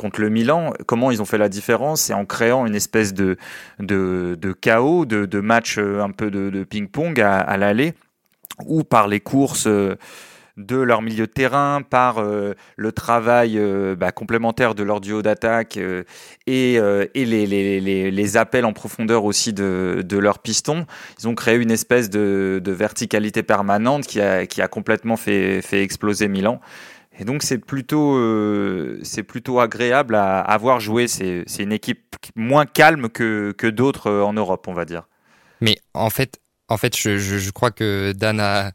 contre 0.01 0.21
le 0.23 0.31
Milan 0.31 0.73
comment 0.87 1.11
ils 1.11 1.21
ont 1.21 1.27
fait 1.27 1.39
la 1.39 1.51
différence, 1.51 2.01
c'est 2.01 2.15
en 2.15 2.25
créant 2.25 2.67
une 2.67 2.75
espèce 2.75 3.13
de, 3.13 3.37
de, 3.79 4.53
chaos, 4.61 5.05
de, 5.05 5.41
match 5.41 5.79
un 5.79 6.11
peu 6.11 6.31
de, 6.31 6.65
ping-pong 6.65 7.21
à, 7.21 7.57
l'aller, 7.59 7.93
ou 8.67 8.83
par 8.83 9.09
les 9.09 9.21
courses 9.21 9.69
de 10.57 10.77
leur 10.77 11.03
milieu 11.03 11.27
de 11.27 11.33
terrain, 11.33 11.83
par 11.83 12.19
euh, 12.19 12.55
le 12.77 12.93
travail 12.93 13.59
euh, 13.59 13.97
bah, 13.97 14.13
complémentaire 14.13 14.75
de 14.75 14.83
leur 14.83 15.01
duo 15.01 15.23
d'attaque 15.23 15.77
euh, 15.77 16.05
et, 16.47 16.75
et 16.75 17.25
les, 17.25 17.47
les, 17.47 18.11
les, 18.11 18.37
appels 18.37 18.65
en 18.65 18.73
profondeur 18.73 19.25
aussi 19.25 19.53
de, 19.53 20.03
de 20.05 20.19
leur 20.19 20.39
piston. 20.39 20.87
Ils 21.19 21.29
ont 21.29 21.35
créé 21.35 21.57
une 21.57 21.71
espèce 21.71 22.11
de, 22.11 22.61
de 22.63 22.73
verticalité 22.73 23.43
permanente 23.43 24.07
qui 24.07 24.21
a, 24.21 24.47
qui 24.47 24.63
a 24.63 24.69
complètement 24.69 25.17
fait, 25.17 25.63
fait 25.63 25.83
exploser 25.83 26.29
Milan. 26.29 26.61
Et 27.21 27.25
donc 27.25 27.43
c'est 27.43 27.59
plutôt, 27.59 28.19
c'est 29.03 29.23
plutôt 29.23 29.61
agréable 29.61 30.15
à, 30.15 30.41
à 30.41 30.57
voir 30.57 30.81
jouer. 30.81 31.07
C'est 31.07 31.45
une 31.59 31.73
équipe 31.73 32.17
moins 32.35 32.65
calme 32.67 33.09
que, 33.11 33.53
que 33.57 33.67
d'autres 33.67 34.11
en 34.11 34.33
Europe, 34.33 34.67
on 34.69 34.73
va 34.73 34.87
dire. 34.87 35.03
Mais 35.61 35.77
en 35.93 36.09
fait, 36.09 36.41
en 36.69 36.79
fait 36.79 36.97
je, 36.97 37.19
je, 37.19 37.51
crois 37.51 37.71
que 37.71 38.13
Dan 38.17 38.41
a 38.41 38.73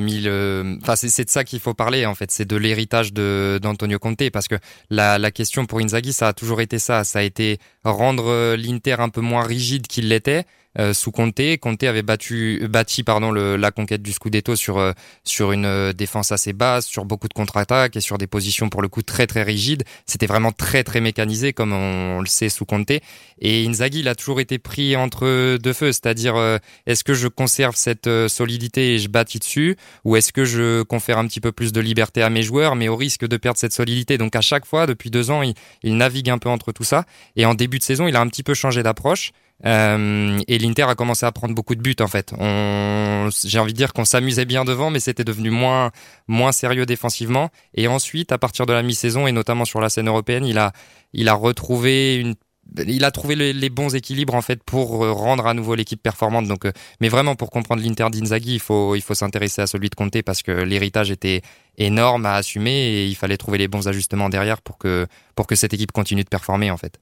mis 0.00 0.20
le. 0.20 0.78
Enfin, 0.80 0.96
c'est 0.96 1.24
de 1.24 1.30
ça 1.30 1.44
qu'il 1.44 1.60
faut 1.60 1.74
parler 1.74 2.06
en 2.06 2.14
fait. 2.14 2.30
C'est 2.30 2.46
de 2.46 2.56
l'héritage 2.56 3.12
d'Antonio 3.12 3.98
Conte 3.98 4.30
parce 4.30 4.48
que 4.48 4.56
la, 4.88 5.18
la 5.18 5.30
question 5.30 5.66
pour 5.66 5.80
Inzaghi, 5.80 6.14
ça 6.14 6.28
a 6.28 6.32
toujours 6.32 6.62
été 6.62 6.78
ça. 6.78 7.04
Ça 7.04 7.18
a 7.18 7.22
été 7.22 7.58
rendre 7.84 8.54
l'Inter 8.56 8.96
un 9.00 9.10
peu 9.10 9.20
moins 9.20 9.42
rigide 9.42 9.86
qu'il 9.86 10.08
l'était 10.08 10.46
euh, 10.78 10.94
sous 10.94 11.10
Conte. 11.10 11.40
Conte 11.60 11.82
avait 11.82 12.02
battu, 12.02 12.66
bâti 12.68 13.02
pardon, 13.02 13.30
le, 13.30 13.56
la 13.56 13.70
conquête 13.70 14.02
du 14.02 14.12
Scudetto 14.12 14.56
sur, 14.56 14.78
euh, 14.78 14.92
sur 15.24 15.52
une 15.52 15.66
euh, 15.66 15.92
défense 15.92 16.32
assez 16.32 16.52
basse, 16.52 16.86
sur 16.86 17.04
beaucoup 17.04 17.28
de 17.28 17.34
contre-attaques 17.34 17.96
et 17.96 18.00
sur 18.00 18.18
des 18.18 18.26
positions 18.26 18.68
pour 18.68 18.82
le 18.82 18.88
coup 18.88 19.02
très 19.02 19.26
très 19.26 19.42
rigides. 19.42 19.84
C'était 20.06 20.26
vraiment 20.26 20.52
très 20.52 20.84
très 20.84 21.00
mécanisé 21.00 21.52
comme 21.52 21.72
on, 21.72 22.20
le 22.20 22.26
sait 22.26 22.48
sous 22.48 22.64
Conte. 22.64 22.92
Et 23.40 23.66
Inzaghi, 23.66 24.00
il 24.00 24.08
a 24.08 24.14
toujours 24.14 24.40
été 24.40 24.58
pris 24.58 24.96
entre 24.96 25.56
deux 25.58 25.72
feux, 25.72 25.92
c'est-à-dire 25.92 26.36
est-ce 26.86 27.02
que 27.02 27.14
je 27.14 27.26
conserve 27.28 27.74
cette 27.74 28.08
solidité 28.28 28.94
et 28.94 28.98
je 28.98 29.08
bâtis 29.08 29.40
dessus, 29.40 29.76
ou 30.04 30.16
est-ce 30.16 30.32
que 30.32 30.44
je 30.44 30.82
confère 30.82 31.18
un 31.18 31.26
petit 31.26 31.40
peu 31.40 31.50
plus 31.50 31.72
de 31.72 31.80
liberté 31.80 32.22
à 32.22 32.30
mes 32.30 32.42
joueurs, 32.42 32.76
mais 32.76 32.88
au 32.88 32.96
risque 32.96 33.26
de 33.26 33.36
perdre 33.36 33.58
cette 33.58 33.72
solidité? 33.72 34.18
Donc 34.18 34.36
à 34.36 34.40
chaque 34.40 34.66
fois, 34.66 34.86
depuis 34.86 35.10
deux 35.10 35.30
ans, 35.30 35.42
il, 35.42 35.54
il 35.82 35.96
navigue 35.96 36.30
un 36.30 36.38
peu 36.38 36.48
entre 36.48 36.72
tout 36.72 36.84
ça. 36.84 37.04
Et 37.36 37.44
en 37.44 37.54
début 37.54 37.78
de 37.78 37.84
saison, 37.84 38.06
il 38.06 38.16
a 38.16 38.20
un 38.20 38.28
petit 38.28 38.42
peu 38.44 38.54
changé 38.54 38.82
d'approche. 38.82 39.32
Euh, 39.64 40.38
et 40.48 40.58
l'Inter 40.58 40.84
a 40.84 40.94
commencé 40.94 41.24
à 41.24 41.32
prendre 41.32 41.54
beaucoup 41.54 41.74
de 41.74 41.80
buts 41.80 41.96
en 42.00 42.08
fait. 42.08 42.32
J'ai 43.44 43.58
envie 43.58 43.72
de 43.72 43.76
dire 43.76 43.92
qu'on 43.92 44.04
s'amusait 44.04 44.44
bien 44.44 44.64
devant, 44.64 44.90
mais 44.90 45.00
c'était 45.00 45.24
devenu 45.24 45.50
moins, 45.50 45.90
moins 46.28 46.52
sérieux 46.52 46.86
défensivement. 46.86 47.50
Et 47.74 47.88
ensuite, 47.88 48.32
à 48.32 48.38
partir 48.38 48.66
de 48.66 48.72
la 48.72 48.82
mi-saison 48.82 49.26
et 49.26 49.32
notamment 49.32 49.64
sur 49.64 49.80
la 49.80 49.88
scène 49.88 50.08
européenne, 50.08 50.44
il 50.44 50.58
a, 50.58 50.72
il 51.12 51.28
a 51.28 51.34
retrouvé 51.34 52.16
une 52.16 52.34
il 52.86 53.04
a 53.04 53.10
trouvé 53.10 53.34
les, 53.34 53.70
bons 53.70 53.94
équilibres 53.94 54.34
en 54.34 54.40
fait 54.40 54.62
pour 54.62 55.04
euh, 55.04 55.12
rendre 55.12 55.46
à 55.46 55.54
nouveau 55.54 55.74
l'équipe 55.74 56.02
performante. 56.02 56.46
Donc, 56.46 56.64
euh, 56.64 56.72
mais 57.00 57.08
vraiment 57.08 57.34
pour 57.34 57.50
comprendre 57.50 57.82
l'Inter 57.82 58.06
d'Inzaghi, 58.10 58.54
il 58.54 58.60
faut 58.60 58.94
il 58.94 59.02
faut 59.02 59.14
s'intéresser 59.14 59.62
à 59.62 59.66
celui 59.66 59.90
de 59.90 59.94
Conte 59.94 60.22
parce 60.22 60.42
que 60.42 60.52
l'héritage 60.52 61.10
était 61.10 61.42
énorme 61.76 62.24
à 62.24 62.34
assumer 62.34 62.70
et 62.70 63.06
il 63.06 63.14
fallait 63.14 63.36
trouver 63.36 63.58
les 63.58 63.68
bons 63.68 63.88
ajustements 63.88 64.28
derrière 64.28 64.62
pour 64.62 64.78
que 64.78 65.06
pour 65.34 65.46
que 65.46 65.54
cette 65.54 65.74
équipe 65.74 65.92
continue 65.92 66.24
de 66.24 66.28
performer 66.28 66.70
en 66.70 66.76
fait. 66.76 66.98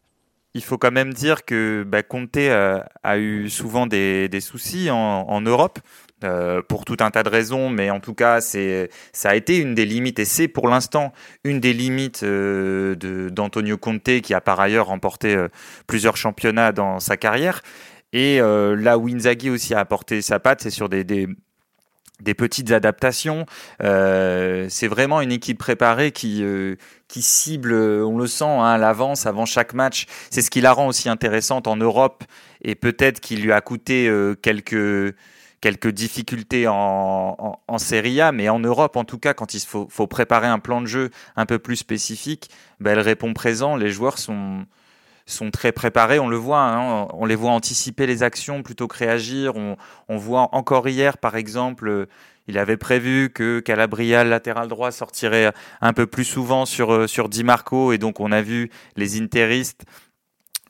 Il 0.54 0.64
faut 0.64 0.78
quand 0.78 0.90
même 0.90 1.12
dire 1.14 1.44
que 1.44 1.84
bah, 1.86 2.02
Conte 2.02 2.36
a, 2.36 3.18
eu 3.18 3.48
souvent 3.48 3.86
des, 3.86 4.28
des 4.28 4.40
soucis 4.40 4.90
en, 4.90 4.96
en 4.96 5.40
Europe. 5.40 5.78
Euh, 6.22 6.60
pour 6.60 6.84
tout 6.84 6.98
un 7.00 7.10
tas 7.10 7.22
de 7.22 7.30
raisons, 7.30 7.70
mais 7.70 7.90
en 7.90 7.98
tout 7.98 8.12
cas, 8.12 8.42
c'est 8.42 8.90
ça 9.10 9.30
a 9.30 9.34
été 9.34 9.56
une 9.56 9.74
des 9.74 9.86
limites 9.86 10.18
et 10.18 10.26
c'est 10.26 10.48
pour 10.48 10.68
l'instant 10.68 11.14
une 11.44 11.60
des 11.60 11.72
limites 11.72 12.22
euh, 12.24 12.94
d'Antonio 13.30 13.78
Conte 13.78 14.20
qui 14.20 14.34
a 14.34 14.42
par 14.42 14.60
ailleurs 14.60 14.88
remporté 14.88 15.34
euh, 15.34 15.48
plusieurs 15.86 16.18
championnats 16.18 16.72
dans 16.72 17.00
sa 17.00 17.16
carrière. 17.16 17.62
Et 18.12 18.40
là 18.40 18.98
où 18.98 19.08
Inzaghi 19.08 19.50
aussi 19.50 19.72
a 19.72 19.78
apporté 19.78 20.20
sa 20.20 20.40
patte, 20.40 20.62
c'est 20.62 20.70
sur 20.70 20.88
des, 20.88 21.04
des, 21.04 21.28
des, 22.20 22.34
petites 22.34 22.70
adaptations. 22.72 23.46
c'est 23.80 24.88
vraiment 24.88 25.20
une 25.20 25.32
équipe 25.32 25.58
préparée 25.58 26.12
qui 26.12 26.44
qui 27.08 27.22
cible, 27.22 27.72
on 27.72 28.18
le 28.18 28.26
sent, 28.28 28.44
hein, 28.44 28.64
à 28.64 28.78
l'avance 28.78 29.26
avant 29.26 29.44
chaque 29.44 29.74
match. 29.74 30.06
C'est 30.30 30.42
ce 30.42 30.50
qui 30.50 30.60
la 30.60 30.72
rend 30.72 30.86
aussi 30.86 31.08
intéressante 31.08 31.66
en 31.66 31.76
Europe 31.76 32.22
et 32.62 32.76
peut-être 32.76 33.20
qui 33.20 33.36
lui 33.36 33.52
a 33.52 33.60
coûté 33.60 34.10
quelques 34.42 35.14
quelques 35.60 35.88
difficultés 35.88 36.66
en, 36.68 37.60
en, 37.66 37.78
Serie 37.78 38.20
A, 38.20 38.32
mais 38.32 38.48
en 38.48 38.58
Europe, 38.58 38.96
en 38.96 39.04
tout 39.04 39.18
cas, 39.18 39.34
quand 39.34 39.54
il 39.54 39.60
faut, 39.60 39.86
faut 39.90 40.06
préparer 40.06 40.46
un 40.46 40.58
plan 40.58 40.80
de 40.80 40.86
jeu 40.86 41.10
un 41.36 41.46
peu 41.46 41.58
plus 41.58 41.76
spécifique, 41.76 42.50
ben, 42.80 42.92
elle 42.92 43.00
répond 43.00 43.34
présent. 43.34 43.76
Les 43.76 43.90
joueurs 43.90 44.18
sont, 44.18 44.64
sont 45.30 45.50
très 45.50 45.72
préparés, 45.72 46.18
on 46.18 46.28
le 46.28 46.36
voit, 46.36 46.60
hein, 46.60 47.08
on 47.12 47.26
les 47.26 47.34
voit 47.34 47.52
anticiper 47.52 48.06
les 48.06 48.22
actions 48.22 48.62
plutôt 48.62 48.88
que 48.88 48.96
réagir. 48.96 49.54
On, 49.56 50.16
voit 50.16 50.48
encore 50.52 50.88
hier, 50.88 51.18
par 51.18 51.36
exemple, 51.36 52.06
il 52.46 52.58
avait 52.58 52.76
prévu 52.76 53.30
que 53.30 53.60
Calabria, 53.60 54.24
latéral 54.24 54.68
droit, 54.68 54.90
sortirait 54.90 55.52
un 55.80 55.92
peu 55.92 56.06
plus 56.06 56.24
souvent 56.24 56.66
sur, 56.66 57.08
sur 57.08 57.28
Di 57.28 57.44
Marco, 57.44 57.92
et 57.92 57.98
donc 57.98 58.20
on 58.20 58.32
a 58.32 58.42
vu 58.42 58.70
les 58.96 59.20
interistes 59.20 59.84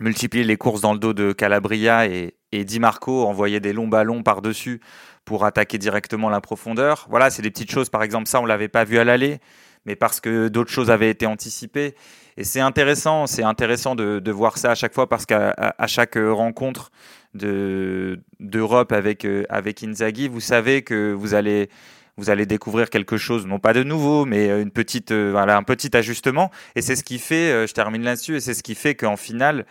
multiplier 0.01 0.45
les 0.45 0.57
courses 0.57 0.81
dans 0.81 0.95
le 0.95 0.99
dos 0.99 1.13
de 1.13 1.33
Calabria 1.33 2.07
et, 2.07 2.35
et 2.53 2.65
Di 2.65 2.81
Marco 2.81 3.27
envoyait 3.27 3.61
des 3.61 3.73
longs 3.73 3.89
ballons 3.89 4.23
par-dessus 4.23 4.81
pour 5.25 5.45
attaquer 5.45 5.79
directement 5.79 6.31
la 6.31 6.41
profondeur. 6.41 7.07
Voilà, 7.11 7.31
c'est 7.31 7.43
des 7.43 7.51
petites 7.51 7.71
choses, 7.71 7.91
par 7.91 8.03
exemple, 8.03 8.27
ça, 8.27 8.41
on 8.41 8.47
l'avait 8.47 8.69
pas 8.69 8.85
vu 8.85 8.99
à 8.99 9.05
l'aller, 9.05 9.39
mais 9.87 9.97
parce 9.97 10.21
que 10.21 10.49
d'autres 10.49 10.71
choses 10.71 10.91
avaient 10.91 11.11
été 11.11 11.27
anticipées. 11.27 11.95
Et 12.37 12.45
c'est 12.45 12.61
intéressant, 12.61 13.27
c'est 13.27 13.43
intéressant 13.43 13.95
de, 13.95 14.31
voir 14.31 14.59
ça 14.59 14.71
à 14.71 14.75
chaque 14.75 14.95
fois 14.95 15.09
parce 15.09 15.27
qu'à 15.27 15.75
chaque 15.87 16.17
rencontre 16.17 16.91
d'Europe 17.35 18.93
avec, 18.93 19.25
euh, 19.25 19.45
avec 19.49 19.83
Inzaghi, 19.83 20.29
vous 20.29 20.41
savez 20.41 20.83
que 20.83 21.13
vous 21.13 21.35
allez, 21.35 21.69
vous 22.17 22.31
allez 22.31 22.47
découvrir 22.47 22.91
quelque 22.91 23.17
chose, 23.17 23.47
non 23.47 23.59
pas 23.59 23.73
de 23.73 23.83
nouveau, 23.83 24.27
mais 24.27 24.61
une 24.61 24.71
petite, 24.71 25.11
euh, 25.13 25.31
voilà, 25.31 25.57
un 25.57 25.63
petit 25.63 25.97
ajustement. 25.97 26.51
Et 26.77 26.83
c'est 26.83 26.97
ce 26.97 27.05
qui 27.05 27.19
fait, 27.19 27.53
euh, 27.53 27.67
je 27.67 27.73
termine 27.75 28.03
là-dessus, 28.03 28.37
et 28.37 28.41
c'est 28.41 28.55
ce 28.55 28.63
qui 28.63 28.75
fait 28.75 28.95
qu'en 28.95 29.17
finale, 29.17 29.65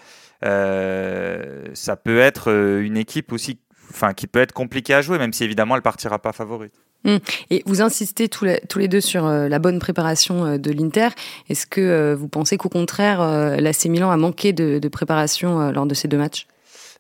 euh, 0.46 1.68
ça 1.74 1.96
peut 1.96 2.20
être 2.20 2.52
euh, 2.52 2.82
une 2.82 2.98
équipe 2.98 3.32
aussi, 3.32 3.60
enfin, 3.90 4.14
qui 4.14 4.28
peut 4.28 4.40
être 4.40 4.54
compliquée 4.54 4.94
à 4.94 5.02
jouer, 5.02 5.18
même 5.18 5.34
si 5.34 5.44
évidemment 5.44 5.76
elle 5.76 5.82
partira 5.82 6.20
pas 6.20 6.32
favorite. 6.32 6.74
Hum. 7.06 7.20
Et 7.50 7.64
vous 7.66 7.82
insistez 7.82 8.28
tous 8.28 8.46
les, 8.46 8.88
deux 8.88 9.02
sur 9.02 9.26
euh, 9.26 9.48
la 9.48 9.60
bonne 9.60 9.80
préparation 9.80 10.58
de 10.58 10.72
l'Inter. 10.72 11.10
Est-ce 11.50 11.66
que 11.66 12.14
vous 12.14 12.28
pensez 12.28 12.58
qu'au 12.58 12.70
contraire, 12.70 13.22
l'AC 13.60 13.86
Milan 13.86 14.12
a 14.12 14.18
manqué 14.18 14.54
de, 14.54 14.88
préparation 14.90 15.72
lors 15.72 15.86
de 15.86 15.94
ces 15.94 16.08
deux 16.08 16.18
matchs? 16.18 16.48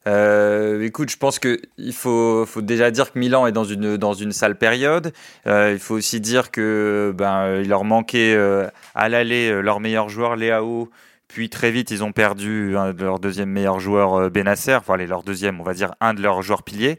Euh, 0.07 0.81
écoute, 0.81 1.09
je 1.09 1.17
pense 1.17 1.39
que 1.39 1.59
il 1.77 1.93
faut, 1.93 2.45
déjà 2.61 2.89
dire 2.91 3.11
que 3.11 3.19
Milan 3.19 3.45
est 3.45 3.51
dans 3.51 3.65
une 4.13 4.31
sale 4.31 4.57
période. 4.57 5.11
il 5.45 5.79
faut 5.79 5.95
aussi 5.95 6.21
dire 6.21 6.51
que 6.51 7.13
ben 7.17 7.61
leur 7.63 7.83
manquait 7.83 8.37
à 8.95 9.09
l'aller 9.09 9.61
leur 9.61 9.79
meilleur 9.79 10.07
joueur 10.07 10.35
Léao 10.35 10.89
puis 11.29 11.47
très 11.47 11.69
vite, 11.69 11.91
ils 11.91 12.03
ont 12.03 12.11
perdu 12.11 12.75
un 12.75 12.91
de 12.91 13.03
leurs 13.03 13.19
deuxième 13.19 13.49
meilleur 13.49 13.79
joueur, 13.79 14.15
euh, 14.15 14.29
Benasser, 14.29 14.73
enfin 14.73 14.97
leur 14.97 15.21
deuxième, 15.21 15.61
on 15.61 15.63
va 15.63 15.75
dire 15.75 15.93
un 16.01 16.15
de 16.15 16.21
leurs 16.21 16.41
joueurs 16.41 16.63
piliers. 16.63 16.97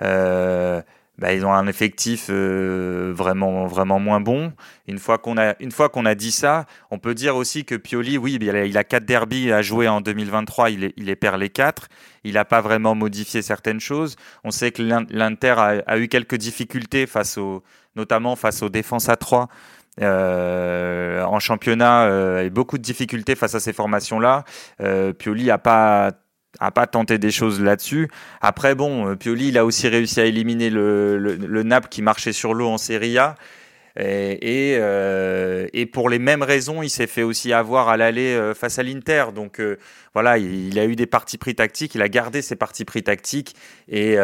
Euh, 0.00 0.80
bah, 1.18 1.32
ils 1.32 1.44
ont 1.44 1.52
un 1.52 1.66
effectif 1.66 2.26
euh, 2.30 3.12
vraiment 3.14 3.66
vraiment 3.66 3.98
moins 3.98 4.20
bon. 4.20 4.52
Une 4.86 4.98
fois 4.98 5.18
qu'on 5.18 5.36
a 5.36 5.54
une 5.60 5.72
fois 5.72 5.88
qu'on 5.88 6.06
a 6.06 6.14
dit 6.14 6.32
ça, 6.32 6.66
on 6.90 6.98
peut 6.98 7.14
dire 7.14 7.36
aussi 7.36 7.64
que 7.64 7.74
Pioli, 7.74 8.18
oui, 8.18 8.38
il 8.40 8.50
a, 8.50 8.64
il 8.64 8.78
a 8.78 8.84
quatre 8.84 9.04
derbies 9.04 9.52
à 9.52 9.62
jouer 9.62 9.88
en 9.88 10.00
2023, 10.00 10.70
il, 10.70 10.84
est, 10.84 10.94
il 10.96 11.06
les 11.06 11.16
perd 11.16 11.40
les 11.40 11.50
quatre. 11.50 11.88
Il 12.24 12.34
n'a 12.34 12.44
pas 12.44 12.60
vraiment 12.60 12.94
modifié 12.94 13.42
certaines 13.42 13.80
choses. 13.80 14.16
On 14.44 14.50
sait 14.50 14.70
que 14.70 14.82
l'Inter 14.82 15.54
a, 15.56 15.82
a, 15.86 15.98
eu 15.98 16.08
quelques 16.08 16.36
difficultés 16.36 17.06
face 17.06 17.38
au, 17.38 17.62
notamment 17.96 18.36
face 18.36 18.62
aux 18.62 18.68
défenses 18.68 19.08
à 19.08 19.16
3 19.16 19.48
euh, 20.00 21.24
en 21.24 21.40
championnat 21.40 22.04
euh, 22.04 22.44
et 22.44 22.50
beaucoup 22.50 22.78
de 22.78 22.82
difficultés 22.82 23.34
face 23.34 23.56
à 23.56 23.60
ces 23.60 23.72
formations-là. 23.72 24.44
Euh, 24.80 25.12
Pioli 25.12 25.50
a 25.50 25.58
pas 25.58 26.12
a 26.60 26.70
pas 26.70 26.86
tenté 26.86 27.18
des 27.18 27.30
choses 27.30 27.60
là-dessus. 27.60 28.08
Après, 28.40 28.74
bon, 28.74 29.16
Pioli, 29.16 29.48
il 29.48 29.58
a 29.58 29.64
aussi 29.64 29.88
réussi 29.88 30.20
à 30.20 30.24
éliminer 30.24 30.70
le, 30.70 31.18
le, 31.18 31.36
le 31.36 31.62
Naples 31.62 31.88
qui 31.88 32.02
marchait 32.02 32.32
sur 32.32 32.54
l'eau 32.54 32.68
en 32.68 32.78
Serie 32.78 33.18
A. 33.18 33.34
Et, 33.98 34.76
euh, 34.78 35.66
pour 35.92 36.08
les 36.08 36.18
mêmes 36.18 36.42
raisons, 36.42 36.82
il 36.82 36.90
s'est 36.90 37.06
fait 37.06 37.22
aussi 37.22 37.52
avoir 37.52 37.88
à 37.88 37.96
l'aller 37.96 38.34
euh, 38.34 38.54
face 38.54 38.78
à 38.78 38.82
l'Inter. 38.82 39.26
Donc 39.34 39.60
euh, 39.60 39.78
voilà, 40.14 40.38
il, 40.38 40.78
a 40.78 40.84
eu 40.84 40.94
des 40.94 41.06
partis 41.06 41.38
pris 41.38 41.54
tactiques, 41.54 41.94
il 41.94 42.02
a 42.02 42.08
gardé 42.08 42.42
ses 42.42 42.56
partis 42.56 42.84
pris 42.84 43.02
tactiques 43.02 43.54
et, 43.88 44.16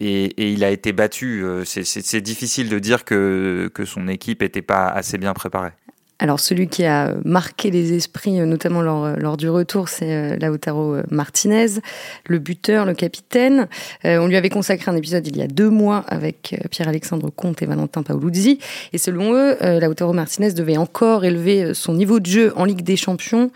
il 0.00 0.64
a 0.64 0.70
été 0.70 0.92
battu. 0.92 1.44
Euh, 1.44 1.64
c'est 1.64 2.20
difficile 2.20 2.68
de 2.68 2.78
dire 2.78 3.04
que 3.04 3.70
son 3.84 4.08
équipe 4.08 4.42
n'était 4.42 4.62
pas 4.62 4.88
assez 4.88 5.18
bien 5.18 5.34
préparée. 5.34 5.72
Alors 6.18 6.40
celui 6.40 6.68
qui 6.68 6.84
a 6.84 7.14
marqué 7.24 7.70
les 7.70 7.92
esprits, 7.92 8.40
euh, 8.40 8.44
notamment 8.44 8.82
lors, 8.82 9.04
euh, 9.04 9.14
lors 9.16 9.36
du 9.36 9.48
retour, 9.48 9.88
c'est 9.88 10.36
Lautaro 10.38 10.96
Martinez, 11.10 11.80
le 12.26 12.38
buteur, 12.38 12.84
le 12.84 12.94
capitaine. 12.94 13.68
on 14.04 14.26
lui 14.26 14.36
avait 14.36 14.48
consacré 14.48 14.90
un 14.90 14.96
épisode 14.96 15.26
il 15.26 15.36
y 15.36 15.42
a 15.42 15.46
deux 15.46 15.70
mois 15.70 16.04
avec 16.08 16.56
Pierre-Alexandre 16.70 17.30
Comte 17.30 17.62
et 17.62 17.66
Valentin 17.66 18.02
Paoluzzi. 18.02 18.58
Et 18.92 18.98
selon 18.98 19.34
eux, 19.34 19.56
Lautaro 19.80 20.12
Martinez 20.12 20.52
devait 20.52 20.76
encore 20.76 21.24
élever 21.24 21.74
son 21.74 21.94
niveau 21.94 22.20
de 22.20 22.26
jeu 22.26 22.52
en 22.56 22.64
Ligue 22.64 22.82
des 22.82 22.96
Champions. 22.96 23.50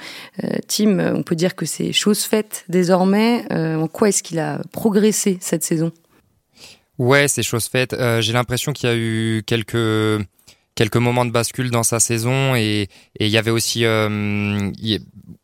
Tim, 0.68 1.14
on 1.14 1.22
peut 1.22 1.36
dire 1.36 1.54
que 1.54 1.66
c'est 1.66 1.92
chose 1.92 2.22
faite 2.22 2.64
désormais. 2.68 3.44
en 3.50 3.88
quoi 3.88 4.08
est-ce 4.08 4.22
qu'il 4.22 4.38
a 4.38 4.60
progressé 4.72 5.38
cette 5.40 5.64
saison? 5.64 5.92
Ouais, 6.98 7.26
c'est 7.26 7.42
chose 7.42 7.66
faite. 7.66 7.94
Euh, 7.94 8.20
j'ai 8.20 8.32
l'impression 8.32 8.72
qu'il 8.72 8.88
y 8.88 8.92
a 8.92 8.96
eu 8.96 9.42
quelques 9.46 10.24
quelques 10.74 10.96
moments 10.96 11.24
de 11.24 11.30
bascule 11.30 11.70
dans 11.70 11.82
sa 11.82 12.00
saison 12.00 12.54
et 12.54 12.88
il 13.20 13.28
y 13.28 13.38
avait 13.38 13.50
aussi, 13.50 13.84
euh, 13.84 14.70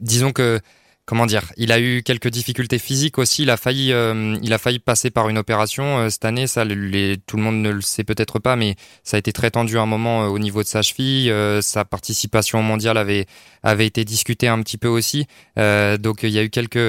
disons 0.00 0.32
que 0.32 0.60
comment 1.08 1.24
dire, 1.24 1.52
il 1.56 1.72
a 1.72 1.80
eu 1.80 2.02
quelques 2.02 2.28
difficultés 2.28 2.78
physiques 2.78 3.16
aussi. 3.16 3.42
Il 3.42 3.48
a 3.50 3.56
failli, 3.56 3.92
euh, 3.92 4.36
il 4.42 4.52
a 4.52 4.58
failli 4.58 4.78
passer 4.78 5.10
par 5.10 5.30
une 5.30 5.38
opération 5.38 6.00
euh, 6.00 6.10
cette 6.10 6.26
année. 6.26 6.46
Ça, 6.46 6.66
tout 6.66 7.36
le 7.38 7.42
monde 7.42 7.62
ne 7.62 7.70
le 7.70 7.80
sait 7.80 8.04
peut-être 8.04 8.38
pas, 8.38 8.56
mais 8.56 8.76
ça 9.04 9.16
a 9.16 9.18
été 9.18 9.32
très 9.32 9.50
tendu 9.50 9.78
à 9.78 9.80
un 9.80 9.86
moment 9.86 10.24
euh, 10.24 10.26
au 10.26 10.38
niveau 10.38 10.62
de 10.62 10.68
sa 10.68 10.82
cheville. 10.82 11.32
sa 11.62 11.86
participation 11.86 12.58
au 12.58 12.62
mondial 12.62 12.98
avait 12.98 13.24
avait 13.62 13.86
été 13.86 14.04
discutée 14.04 14.48
un 14.48 14.62
petit 14.62 14.76
peu 14.76 14.88
aussi. 14.88 15.26
donc 15.56 16.22
il 16.22 16.30
y 16.30 16.38
a 16.38 16.44
eu 16.44 16.50
quelques 16.50 16.88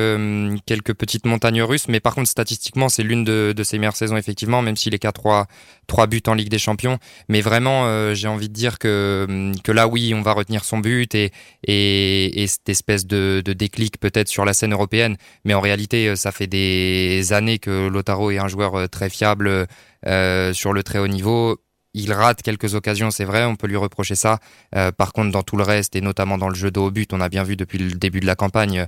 quelques 0.65 0.93
petites 0.93 1.25
montagnes 1.25 1.63
russes, 1.63 1.87
mais 1.87 2.01
par 2.01 2.13
contre 2.13 2.29
statistiquement, 2.29 2.89
c'est 2.89 3.03
l'une 3.03 3.23
de, 3.23 3.63
ses 3.63 3.77
meilleures 3.77 3.95
saisons 3.95 4.17
effectivement, 4.17 4.61
même 4.61 4.75
s'il 4.75 4.93
est 4.93 4.99
qu'à 4.99 5.13
trois 5.13 5.47
trois 5.87 6.07
buts 6.07 6.21
en 6.27 6.33
Ligue 6.33 6.49
des 6.49 6.59
Champions. 6.59 6.99
Mais 7.29 7.41
vraiment, 7.41 8.13
j'ai 8.13 8.27
envie 8.27 8.49
de 8.49 8.53
dire 8.53 8.79
que 8.79 9.51
que 9.63 9.71
là, 9.71 9.87
oui, 9.87 10.13
on 10.13 10.21
va 10.21 10.33
retenir 10.33 10.65
son 10.65 10.79
but 10.79 11.15
et 11.15 11.31
et, 11.63 12.43
et 12.43 12.47
cette 12.47 12.69
espèce 12.69 13.07
de, 13.07 13.41
de 13.43 13.53
déclic 13.53 13.99
peut 13.99 14.08
peut-être 14.09 14.27
sur 14.27 14.45
la 14.45 14.53
scène 14.53 14.73
européenne, 14.73 15.17
mais 15.45 15.53
en 15.53 15.61
réalité, 15.61 16.07
euh, 16.07 16.15
ça 16.15 16.31
fait 16.31 16.47
des 16.47 17.33
années 17.33 17.59
que 17.59 17.87
Lotaro 17.87 18.31
est 18.31 18.37
un 18.39 18.47
joueur 18.47 18.75
euh, 18.75 18.87
très 18.87 19.09
fiable 19.09 19.67
euh, 20.05 20.53
sur 20.53 20.73
le 20.73 20.83
très 20.83 20.99
haut 20.99 21.07
niveau. 21.07 21.57
Il 21.93 22.13
rate 22.13 22.43
quelques 22.43 22.75
occasions, 22.75 23.09
c'est 23.09 23.25
vrai, 23.25 23.45
on 23.45 23.55
peut 23.55 23.65
lui 23.65 23.75
reprocher 23.75 24.13
ça. 24.13 24.37
par 24.95 25.11
contre, 25.11 25.31
dans 25.31 25.41
tout 25.41 25.57
le 25.57 25.63
reste, 25.63 25.95
et 25.95 26.01
notamment 26.01 26.37
dans 26.37 26.47
le 26.47 26.53
jeu 26.53 26.69
de 26.69 26.79
haut 26.79 26.91
but, 26.91 27.11
on 27.13 27.19
a 27.19 27.29
bien 27.29 27.43
vu 27.43 27.55
depuis 27.55 27.79
le 27.79 27.93
début 27.93 28.19
de 28.19 28.27
la 28.27 28.35
campagne 28.35 28.85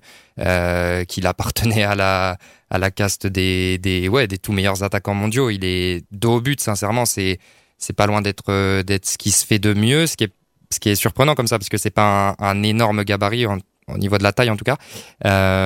qu'il 1.07 1.25
appartenait 1.25 1.83
à 1.83 1.95
la, 1.95 2.37
à 2.69 2.77
la 2.77 2.91
caste 2.91 3.25
des, 3.25 3.79
des, 3.79 4.07
ouais, 4.07 4.27
des 4.27 4.37
tout 4.37 4.51
meilleurs 4.51 4.83
attaquants 4.83 5.15
mondiaux. 5.15 5.49
Il 5.49 5.65
est 5.65 6.05
de 6.11 6.27
haut 6.27 6.41
but, 6.41 6.61
sincèrement, 6.61 7.07
c'est, 7.07 7.39
c'est 7.79 7.93
pas 7.93 8.05
loin 8.05 8.21
d'être, 8.21 8.83
d'être 8.83 9.07
ce 9.07 9.17
qui 9.17 9.31
se 9.31 9.47
fait 9.47 9.59
de 9.59 9.73
mieux, 9.73 10.05
ce 10.05 10.15
qui 10.15 10.25
est, 10.25 10.33
ce 10.71 10.79
qui 10.79 10.89
est 10.89 10.95
surprenant 10.95 11.33
comme 11.33 11.47
ça, 11.47 11.57
parce 11.57 11.69
que 11.69 11.79
c'est 11.79 11.89
pas 11.89 12.35
un, 12.39 12.45
un 12.45 12.61
énorme 12.61 13.03
gabarit 13.03 13.47
au 13.93 13.97
niveau 13.97 14.17
de 14.17 14.23
la 14.23 14.31
taille 14.31 14.49
en 14.49 14.57
tout 14.57 14.65
cas. 14.65 14.77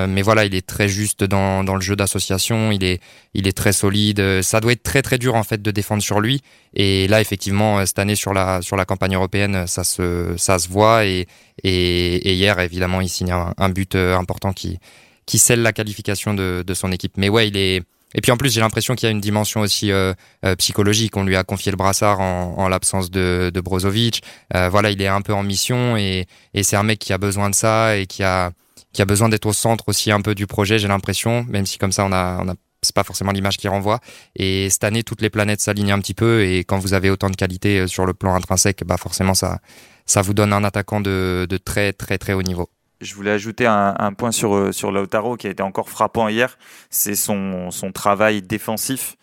mais 0.07 0.21
voilà, 0.21 0.45
il 0.45 0.55
est 0.55 0.65
très 0.65 0.87
juste 0.87 1.23
dans, 1.23 1.63
dans 1.63 1.75
le 1.75 1.81
jeu 1.81 1.95
d'association. 1.95 2.71
Il 2.71 2.83
est, 2.83 3.01
il 3.33 3.47
est 3.47 3.57
très 3.57 3.73
solide. 3.73 4.41
Ça 4.41 4.59
doit 4.61 4.71
être 4.71 4.83
très 4.83 5.01
très 5.01 5.17
dur 5.17 5.35
en 5.35 5.43
fait 5.43 5.61
de 5.61 5.71
défendre 5.71 6.03
sur 6.03 6.19
lui. 6.19 6.41
Et 6.73 7.07
là, 7.07 7.21
effectivement, 7.21 7.85
cette 7.85 7.99
année 7.99 8.15
sur 8.15 8.33
la 8.33 8.61
sur 8.61 8.75
la 8.75 8.85
campagne 8.85 9.15
européenne, 9.15 9.67
ça 9.67 9.83
se 9.83 10.35
ça 10.37 10.59
se 10.59 10.69
voit. 10.69 11.05
Et 11.05 11.27
et, 11.63 12.33
hier, 12.33 12.59
évidemment, 12.59 12.99
il 13.01 13.09
signe 13.09 13.31
un, 13.31 13.53
un 13.57 13.69
but 13.69 13.95
important 13.95 14.53
qui 14.53 14.79
qui 15.25 15.39
scelle 15.39 15.61
la 15.61 15.73
qualification 15.73 16.33
de, 16.33 16.63
de 16.65 16.73
son 16.73 16.91
équipe. 16.91 17.13
Mais 17.17 17.29
ouais, 17.29 17.47
il 17.47 17.57
est 17.57 17.83
et 18.15 18.21
puis 18.21 18.31
en 18.31 18.37
plus, 18.37 18.51
j'ai 18.51 18.61
l'impression 18.61 18.95
qu'il 18.95 19.07
y 19.07 19.09
a 19.09 19.11
une 19.11 19.19
dimension 19.19 19.59
aussi 19.59 19.91
euh, 19.91 20.13
euh, 20.45 20.55
psychologique. 20.55 21.17
On 21.17 21.23
lui 21.25 21.35
a 21.35 21.43
confié 21.43 21.69
le 21.69 21.75
brassard 21.75 22.21
en, 22.21 22.55
en 22.57 22.69
l'absence 22.69 23.11
de, 23.11 23.51
de 23.53 23.61
Brozovic. 23.61 24.23
Euh, 24.55 24.69
voilà, 24.69 24.89
il 24.89 25.01
est 25.01 25.07
un 25.07 25.21
peu 25.21 25.33
en 25.33 25.43
mission 25.43 25.97
et, 25.97 26.25
et 26.53 26.63
c'est 26.63 26.77
un 26.77 26.83
mec 26.83 26.97
qui 26.97 27.11
a 27.11 27.17
besoin 27.17 27.49
de 27.49 27.55
ça 27.55 27.97
et 27.97 28.07
qui 28.07 28.23
a 28.23 28.51
qui 28.93 29.01
a 29.01 29.05
besoin 29.05 29.27
d'être 29.27 29.45
au 29.45 29.51
centre 29.51 29.83
aussi 29.89 30.09
un 30.13 30.21
peu 30.21 30.33
du 30.33 30.47
projet. 30.47 30.79
J'ai 30.79 30.87
l'impression, 30.87 31.43
même 31.49 31.65
si 31.65 31.77
comme 31.77 31.91
ça 31.91 32.05
on 32.05 32.13
a 32.13 32.39
on 32.41 32.47
a 32.47 32.55
c'est 32.81 32.95
pas 32.95 33.03
forcément 33.03 33.33
l'image 33.33 33.57
qui 33.57 33.67
renvoie. 33.67 33.99
Et 34.37 34.69
cette 34.69 34.85
année, 34.85 35.03
toutes 35.03 35.21
les 35.21 35.29
planètes 35.29 35.59
s'alignent 35.59 35.91
un 35.91 35.99
petit 35.99 36.13
peu. 36.13 36.43
Et 36.45 36.59
quand 36.59 36.77
vous 36.77 36.93
avez 36.93 37.09
autant 37.09 37.29
de 37.29 37.35
qualité 37.35 37.87
sur 37.87 38.05
le 38.05 38.13
plan 38.13 38.33
intrinsèque, 38.33 38.83
bah 38.85 38.95
forcément 38.97 39.33
ça 39.33 39.59
ça 40.05 40.21
vous 40.21 40.33
donne 40.33 40.53
un 40.53 40.63
attaquant 40.63 41.01
de, 41.01 41.47
de 41.49 41.57
très 41.57 41.91
très 41.91 42.17
très 42.17 42.31
haut 42.33 42.43
niveau. 42.43 42.69
Je 43.05 43.15
voulais 43.15 43.31
ajouter 43.31 43.65
un, 43.67 44.13
point 44.13 44.31
sur, 44.31 44.55
euh, 44.55 44.71
sur 44.71 44.91
Lautaro 44.91 45.37
qui 45.37 45.47
a 45.47 45.51
été 45.51 45.63
encore 45.63 45.89
frappant 45.89 46.27
hier, 46.27 46.57
c'est 46.89 47.15
son, 47.15 47.71
son 47.71 47.91
travail 47.91 48.41
défensif. 48.41 49.15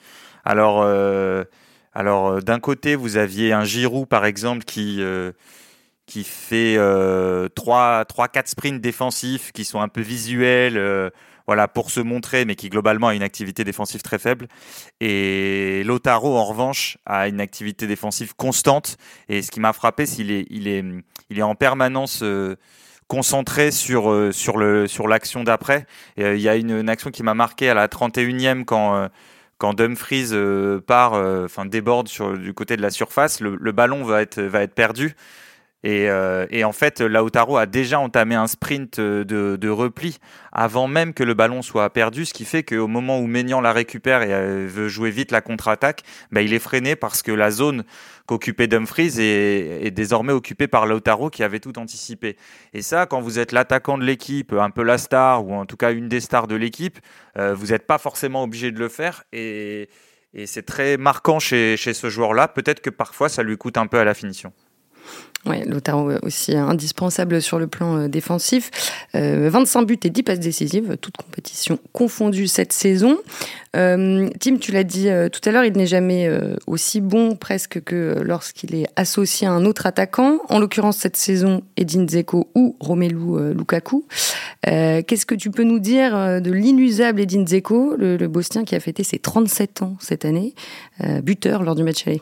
Alors, 0.45 0.83
euh, 0.83 1.45
alors 1.93 2.29
euh, 2.29 2.41
d'un 2.41 2.61
côté, 2.61 2.95
vous 2.95 3.17
aviez 3.17 3.53
un 3.53 3.65
Giroud, 3.65 4.09
par 4.09 4.25
exemple, 4.25 4.65
qui, 4.65 5.03
qui 6.07 6.25
fait 6.25 6.77
euh, 6.79 7.49
3-4 7.49 8.47
sprints 8.47 8.81
défensifs 8.81 9.53
qui 9.53 9.65
sont 9.65 9.81
un 9.81 9.89
peu 9.89 10.01
visuels 10.01 11.13
voilà, 11.49 11.67
pour 11.67 11.91
se 11.91 12.01
montrer, 12.01 12.45
mais 12.45 12.55
qui 12.55 12.69
globalement 12.69 13.09
a 13.09 13.15
une 13.15 13.23
activité 13.23 13.65
défensive 13.65 14.01
très 14.03 14.21
faible. 14.21 14.47
Et 15.01 15.83
Lautaro, 15.85 16.37
en 16.37 16.45
revanche, 16.45 16.99
a 17.05 17.27
une 17.27 17.41
activité 17.41 17.89
défensive 17.89 18.35
constante. 18.37 18.97
Et 19.29 19.43
ce 19.43 19.51
qui 19.51 19.59
m'a 19.59 19.73
frappé, 19.73 20.07
c'est 20.07 20.17
qu'il 20.17 20.31
est, 20.31 20.47
il 20.51 20.69
est, 20.69 20.85
il 21.31 21.39
est 21.39 21.43
en 21.43 21.57
permanence 21.57 22.23
concentré 23.13 23.73
sur 23.73 24.11
euh, 24.11 24.33
sur 24.33 24.57
le 24.57 24.87
sur 24.87 25.07
l'action 25.07 25.45
d'après. 25.45 25.85
Euh, 26.19 26.35
il 26.35 26.41
y 26.41 26.49
a 26.49 26.57
une, 26.57 26.89
action 26.89 27.11
qui 27.11 27.23
m'a 27.23 27.35
marqué 27.35 27.69
à 27.69 27.75
la 27.75 27.87
31e 27.87 28.65
quand 28.65 28.97
euh, 28.97 29.09
quand 29.59 29.75
Dumfries 29.75 30.31
part, 30.87 31.13
enfin 31.13 31.67
déborde 31.67 32.09
sur 32.09 32.37
du 32.37 32.55
côté 32.55 32.77
de 32.77 32.83
la 32.83 32.91
surface, 32.91 33.41
le, 33.41 33.55
le 33.55 33.73
ballon 33.73 34.03
va 34.03 34.23
être 34.23 34.41
va 34.41 34.63
être 34.63 34.75
perdu. 34.75 35.15
Et, 35.85 36.09
euh, 36.09 36.47
et, 36.51 36.63
en 36.65 36.73
fait, 36.73 37.01
Lautaro 37.01 37.57
a 37.57 37.67
déjà 37.67 37.99
entamé 37.99 38.37
un 38.37 38.47
sprint 38.47 39.01
de, 39.01 39.57
de, 39.57 39.69
repli 39.69 40.19
avant 40.53 40.87
même 40.87 41.13
que 41.13 41.25
le 41.25 41.35
ballon 41.35 41.61
soit 41.61 41.91
perdu, 41.91 42.25
ce 42.25 42.33
qui 42.33 42.45
fait 42.45 42.63
qu'au 42.63 42.87
moment 42.87 43.19
où 43.19 43.27
Maignan 43.27 43.61
la 43.61 43.73
récupère 43.73 44.23
et 44.23 44.33
euh, 44.33 44.67
veut 44.69 44.89
jouer 44.89 45.11
vite 45.11 45.33
la 45.33 45.41
contre-attaque, 45.41 46.03
bah, 46.31 46.43
il 46.43 46.53
est 46.53 46.61
freiné 46.61 46.95
parce 46.95 47.23
que 47.23 47.33
la 47.33 47.51
zone 47.51 47.85
qu'occupait 48.27 48.69
Dumfries 48.69 49.15
est, 49.19 49.91
désormais 49.91 50.33
occupée 50.33 50.69
par 50.69 50.87
Lautaro 50.87 51.31
qui 51.31 51.43
avait 51.43 51.59
tout 51.59 51.77
anticipé. 51.79 52.37
Et 52.75 52.83
ça, 52.83 53.07
quand 53.07 53.21
vous 53.21 53.39
êtes 53.39 53.51
l'attaquant 53.51 53.99
de 53.99 54.05
l'équipe, 54.05 54.53
un 54.53 54.71
peu 54.71 54.83
la 54.83 54.99
star 54.99 55.45
ou 55.45 55.55
en 55.55 55.67
tout 55.67 55.77
cas 55.77 55.93
une 55.93 56.09
des 56.09 56.21
stars 56.21 56.47
de 56.47 56.55
l'équipe, 56.55 56.99
euh, 57.37 57.55
vous 57.55 57.69
n'êtes 57.69 57.87
pas 57.87 57.99
forcément 57.99 58.45
obligé 58.45 58.71
de 58.71 58.79
le 58.79 58.89
faire. 58.89 59.25
Et, 59.33 59.89
et 60.35 60.47
c'est 60.47 60.63
très 60.63 60.97
marquant 60.97 61.41
chez, 61.41 61.77
chez 61.77 61.95
ce 61.95 62.09
joueur-là. 62.09 62.47
Peut-être 62.47 62.81
que 62.81 62.91
parfois 62.91 63.29
ça 63.29 63.43
lui 63.43 63.57
coûte 63.57 63.77
un 63.77 63.87
peu 63.87 63.99
à 63.99 64.05
la 64.05 64.15
finition. 64.15 64.53
Ouais, 65.45 65.65
Lautaro 65.65 66.13
aussi 66.23 66.55
indispensable 66.55 67.43
sur 67.43 67.59
le 67.59 67.67
plan 67.67 67.97
euh, 67.97 68.09
défensif. 68.09 68.71
25 69.13 69.81
euh, 69.81 69.85
buts 69.85 69.99
et 70.05 70.11
10 70.11 70.23
passes 70.23 70.39
décisives, 70.39 70.97
toutes 71.01 71.17
compétitions 71.17 71.81
confondues 71.93 72.47
cette 72.47 72.73
saison. 72.73 73.19
Euh, 73.75 74.29
Tim, 74.39 74.59
tu 74.59 74.71
l'as 74.71 74.85
dit 74.85 75.09
tout 75.33 75.41
à 75.49 75.51
l'heure, 75.51 75.65
il 75.65 75.73
n'est 75.73 75.87
jamais 75.87 76.31
aussi 76.67 77.01
bon 77.01 77.35
presque 77.35 77.83
que 77.83 78.21
lorsqu'il 78.23 78.75
est 78.75 78.87
associé 78.97 79.47
à 79.47 79.53
un 79.53 79.65
autre 79.65 79.87
attaquant. 79.87 80.39
En 80.49 80.61
l'occurrence, 80.61 80.99
cette 80.99 81.17
saison, 81.17 81.63
Edin 81.77 82.05
Dzeko 82.05 82.51
ou 82.55 82.77
Romelu 82.81 83.55
Lukaku. 83.55 84.07
Qu'est-ce 84.63 85.27
que 85.27 85.35
tu 85.35 85.51
peux 85.51 85.65
nous 85.65 85.79
dire 85.79 86.41
de 86.41 86.53
l'inusable 86.53 87.21
Edin 87.21 87.45
Dzeko, 87.45 87.97
le, 87.97 88.17
le 88.17 88.65
qui 88.65 88.75
a 88.75 88.81
fêté 88.81 89.05
ses 89.05 89.19
37 89.19 89.83
ans 89.83 89.97
cette 90.01 90.25
année, 90.25 90.55
buteur 91.23 91.63
lors 91.63 91.75
du 91.75 91.83
match 91.83 92.07
aller? 92.07 92.21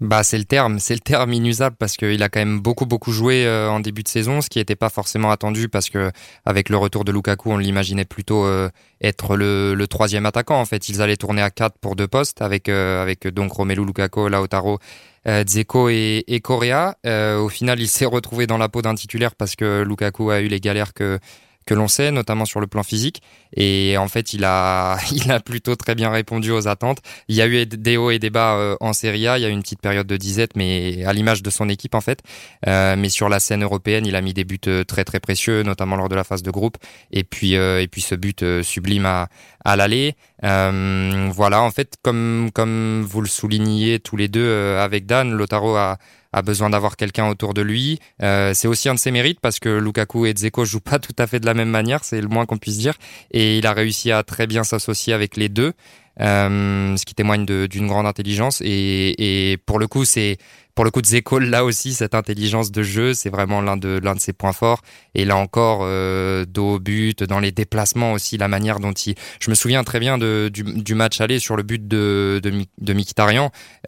Bah, 0.00 0.22
c'est 0.22 0.38
le 0.38 0.44
terme, 0.44 0.78
c'est 0.78 0.94
le 0.94 1.00
terme 1.00 1.32
inusable 1.32 1.74
parce 1.76 1.96
qu'il 1.96 2.22
a 2.22 2.28
quand 2.28 2.38
même 2.38 2.60
beaucoup 2.60 2.86
beaucoup 2.86 3.10
joué 3.10 3.44
euh, 3.44 3.68
en 3.68 3.80
début 3.80 4.04
de 4.04 4.08
saison, 4.08 4.40
ce 4.40 4.48
qui 4.48 4.58
n'était 4.58 4.76
pas 4.76 4.90
forcément 4.90 5.32
attendu 5.32 5.68
parce 5.68 5.90
que 5.90 6.12
avec 6.44 6.68
le 6.68 6.76
retour 6.76 7.04
de 7.04 7.10
Lukaku, 7.10 7.50
on 7.50 7.58
l'imaginait 7.58 8.04
plutôt 8.04 8.44
euh, 8.44 8.68
être 9.00 9.36
le, 9.36 9.74
le, 9.74 9.86
troisième 9.88 10.24
attaquant. 10.24 10.60
En 10.60 10.66
fait, 10.66 10.88
ils 10.88 11.02
allaient 11.02 11.16
tourner 11.16 11.42
à 11.42 11.50
quatre 11.50 11.78
pour 11.80 11.96
deux 11.96 12.06
postes 12.06 12.42
avec 12.42 12.68
euh, 12.68 13.02
avec 13.02 13.26
donc 13.26 13.52
Romelu 13.52 13.84
Lukaku, 13.84 14.28
Lautaro, 14.28 14.78
Dzeko 15.26 15.88
et, 15.88 16.24
et 16.28 16.40
Correa. 16.40 16.94
au 17.04 17.48
final, 17.48 17.80
il 17.80 17.88
s'est 17.88 18.06
retrouvé 18.06 18.46
dans 18.46 18.56
la 18.56 18.68
peau 18.68 18.82
d'un 18.82 18.94
titulaire 18.94 19.34
parce 19.34 19.56
que 19.56 19.82
Lukaku 19.82 20.30
a 20.30 20.40
eu 20.40 20.46
les 20.46 20.60
galères 20.60 20.94
que 20.94 21.18
que 21.68 21.74
l'on 21.74 21.86
sait, 21.86 22.10
notamment 22.10 22.46
sur 22.46 22.60
le 22.60 22.66
plan 22.66 22.82
physique. 22.82 23.20
Et 23.54 23.96
en 23.98 24.08
fait, 24.08 24.32
il 24.32 24.44
a, 24.44 24.96
il 25.12 25.30
a 25.30 25.38
plutôt 25.38 25.76
très 25.76 25.94
bien 25.94 26.10
répondu 26.10 26.50
aux 26.50 26.66
attentes. 26.66 27.00
Il 27.28 27.36
y 27.36 27.42
a 27.42 27.46
eu 27.46 27.66
des 27.66 27.98
hauts 27.98 28.10
et 28.10 28.18
des 28.18 28.30
bas 28.30 28.56
euh, 28.56 28.76
en 28.80 28.94
Serie 28.94 29.28
A. 29.28 29.38
Il 29.38 29.42
y 29.42 29.44
a 29.44 29.48
eu 29.48 29.52
une 29.52 29.60
petite 29.60 29.82
période 29.82 30.06
de 30.06 30.16
disette, 30.16 30.56
mais 30.56 31.04
à 31.04 31.12
l'image 31.12 31.42
de 31.42 31.50
son 31.50 31.68
équipe 31.68 31.94
en 31.94 32.00
fait. 32.00 32.22
Euh, 32.66 32.96
mais 32.96 33.10
sur 33.10 33.28
la 33.28 33.38
scène 33.38 33.62
européenne, 33.62 34.06
il 34.06 34.16
a 34.16 34.22
mis 34.22 34.32
des 34.32 34.44
buts 34.44 34.58
euh, 34.66 34.82
très 34.82 35.04
très 35.04 35.20
précieux, 35.20 35.62
notamment 35.62 35.96
lors 35.96 36.08
de 36.08 36.14
la 36.14 36.24
phase 36.24 36.42
de 36.42 36.50
groupe. 36.50 36.78
Et 37.12 37.22
puis 37.22 37.52
et 37.52 37.88
puis 37.90 38.00
ce 38.00 38.14
but 38.14 38.62
sublime 38.62 39.04
à, 39.04 39.28
à 39.64 39.76
l'aller. 39.76 40.16
Voilà, 40.42 41.62
en 41.62 41.70
fait, 41.70 41.94
comme 42.02 42.50
comme 42.54 43.02
vous 43.02 43.20
le 43.20 43.28
souligniez 43.28 43.98
tous 44.00 44.16
les 44.16 44.28
deux 44.28 44.76
avec 44.76 45.06
Dan, 45.06 45.32
Lotaro 45.32 45.76
a 45.76 45.98
a 46.32 46.42
besoin 46.42 46.70
d'avoir 46.70 46.96
quelqu'un 46.96 47.28
autour 47.28 47.54
de 47.54 47.62
lui. 47.62 47.98
Euh, 48.22 48.52
c'est 48.54 48.68
aussi 48.68 48.88
un 48.88 48.94
de 48.94 48.98
ses 48.98 49.10
mérites 49.10 49.40
parce 49.40 49.58
que 49.58 49.68
Lukaku 49.68 50.26
et 50.26 50.32
Dzeko 50.34 50.64
jouent 50.64 50.80
pas 50.80 50.98
tout 50.98 51.14
à 51.18 51.26
fait 51.26 51.40
de 51.40 51.46
la 51.46 51.54
même 51.54 51.70
manière, 51.70 52.04
c'est 52.04 52.20
le 52.20 52.28
moins 52.28 52.46
qu'on 52.46 52.58
puisse 52.58 52.78
dire. 52.78 52.94
Et 53.30 53.58
il 53.58 53.66
a 53.66 53.72
réussi 53.72 54.12
à 54.12 54.22
très 54.22 54.46
bien 54.46 54.64
s'associer 54.64 55.12
avec 55.12 55.36
les 55.36 55.48
deux. 55.48 55.72
Euh, 56.20 56.96
ce 56.96 57.04
qui 57.06 57.14
témoigne 57.14 57.44
d'une 57.46 57.86
grande 57.86 58.06
intelligence. 58.06 58.60
Et, 58.64 59.52
et 59.52 59.56
pour 59.56 59.78
le 59.78 59.86
coup, 59.86 60.04
c'est 60.04 60.38
pour 60.78 60.84
le 60.84 60.92
coup 60.92 61.02
de 61.02 61.08
Zeko, 61.08 61.40
là 61.40 61.64
aussi, 61.64 61.92
cette 61.92 62.14
intelligence 62.14 62.70
de 62.70 62.84
jeu, 62.84 63.12
c'est 63.12 63.30
vraiment 63.30 63.60
l'un 63.60 63.76
de 63.76 63.98
l'un 64.00 64.14
de 64.14 64.20
ses 64.20 64.32
points 64.32 64.52
forts. 64.52 64.80
Et 65.16 65.24
là 65.24 65.34
encore, 65.34 65.80
euh, 65.82 66.44
dos 66.44 66.74
au 66.74 66.78
but, 66.78 67.24
dans 67.24 67.40
les 67.40 67.50
déplacements 67.50 68.12
aussi, 68.12 68.38
la 68.38 68.46
manière 68.46 68.78
dont 68.78 68.92
il. 68.92 69.16
Je 69.40 69.50
me 69.50 69.56
souviens 69.56 69.82
très 69.82 69.98
bien 69.98 70.18
de, 70.18 70.48
du, 70.54 70.94
match 70.94 71.20
aller 71.20 71.40
sur 71.40 71.56
le 71.56 71.64
but 71.64 71.88
de 71.88 72.40
de, 72.40 72.94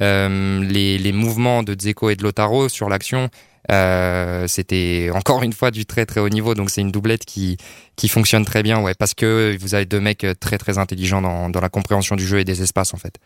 euh, 0.02 0.64
les, 0.64 0.98
les 0.98 1.12
mouvements 1.12 1.62
de 1.62 1.76
Zeko 1.80 2.10
et 2.10 2.16
de 2.16 2.24
Lotaro 2.24 2.68
sur 2.68 2.88
l'action. 2.88 3.28
Euh, 3.70 4.48
c'était 4.48 5.10
encore 5.14 5.44
une 5.44 5.52
fois 5.52 5.70
du 5.70 5.86
très 5.86 6.06
très 6.06 6.18
haut 6.18 6.28
niveau, 6.28 6.54
donc 6.54 6.70
c'est 6.70 6.80
une 6.80 6.90
doublette 6.90 7.24
qui 7.24 7.56
qui 7.94 8.08
fonctionne 8.08 8.44
très 8.44 8.64
bien, 8.64 8.80
ouais, 8.82 8.94
parce 8.98 9.14
que 9.14 9.56
vous 9.60 9.76
avez 9.76 9.86
deux 9.86 10.00
mecs 10.00 10.26
très 10.40 10.58
très 10.58 10.76
intelligents 10.78 11.22
dans, 11.22 11.50
dans 11.50 11.60
la 11.60 11.68
compréhension 11.68 12.16
du 12.16 12.26
jeu 12.26 12.40
et 12.40 12.44
des 12.44 12.62
espaces 12.62 12.94
en 12.94 12.98
fait. 12.98 13.20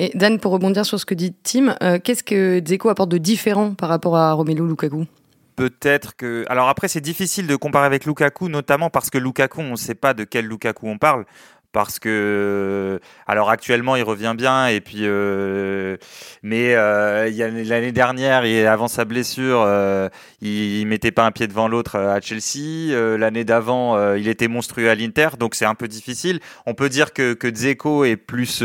Et 0.00 0.12
Dan, 0.14 0.38
pour 0.38 0.52
rebondir 0.52 0.86
sur 0.86 1.00
ce 1.00 1.04
que 1.04 1.14
dit 1.14 1.34
Tim, 1.42 1.74
euh, 1.82 1.98
qu'est-ce 2.02 2.22
que 2.22 2.60
Dzeko 2.60 2.88
apporte 2.88 3.10
de 3.10 3.18
différent 3.18 3.74
par 3.74 3.88
rapport 3.88 4.16
à 4.16 4.32
Romelu 4.32 4.64
Lukaku? 4.66 5.06
Peut-être 5.56 6.14
que. 6.14 6.44
Alors 6.48 6.68
après, 6.68 6.86
c'est 6.86 7.00
difficile 7.00 7.48
de 7.48 7.56
comparer 7.56 7.86
avec 7.86 8.04
Lukaku, 8.04 8.48
notamment 8.48 8.90
parce 8.90 9.10
que 9.10 9.18
Lukaku, 9.18 9.60
on 9.60 9.72
ne 9.72 9.76
sait 9.76 9.96
pas 9.96 10.14
de 10.14 10.22
quel 10.22 10.46
Lukaku 10.46 10.86
on 10.86 10.98
parle 10.98 11.24
parce 11.72 11.98
que 11.98 12.98
alors 13.26 13.50
actuellement 13.50 13.94
il 13.96 14.02
revient 14.02 14.34
bien 14.36 14.68
et 14.68 14.80
puis 14.80 15.00
euh, 15.02 15.96
mais 16.42 16.74
euh, 16.74 17.30
l'année 17.64 17.92
dernière 17.92 18.44
et 18.44 18.66
avant 18.66 18.88
sa 18.88 19.04
blessure 19.04 19.62
euh, 19.66 20.08
il, 20.40 20.86
mettait 20.86 21.10
pas 21.10 21.26
un 21.26 21.30
pied 21.30 21.46
devant 21.46 21.68
l'autre 21.68 21.98
à 21.98 22.20
Chelsea 22.20 22.94
l'année 23.18 23.44
d'avant 23.44 24.14
il 24.14 24.28
était 24.28 24.48
monstrueux 24.48 24.88
à 24.88 24.94
l'Inter 24.94 25.28
donc 25.38 25.54
c'est 25.54 25.66
un 25.66 25.74
peu 25.74 25.88
difficile 25.88 26.40
on 26.64 26.72
peut 26.72 26.88
dire 26.88 27.12
que 27.12 27.34
que 27.34 27.48
Dzeko 27.48 28.04
est 28.04 28.16
plus 28.16 28.64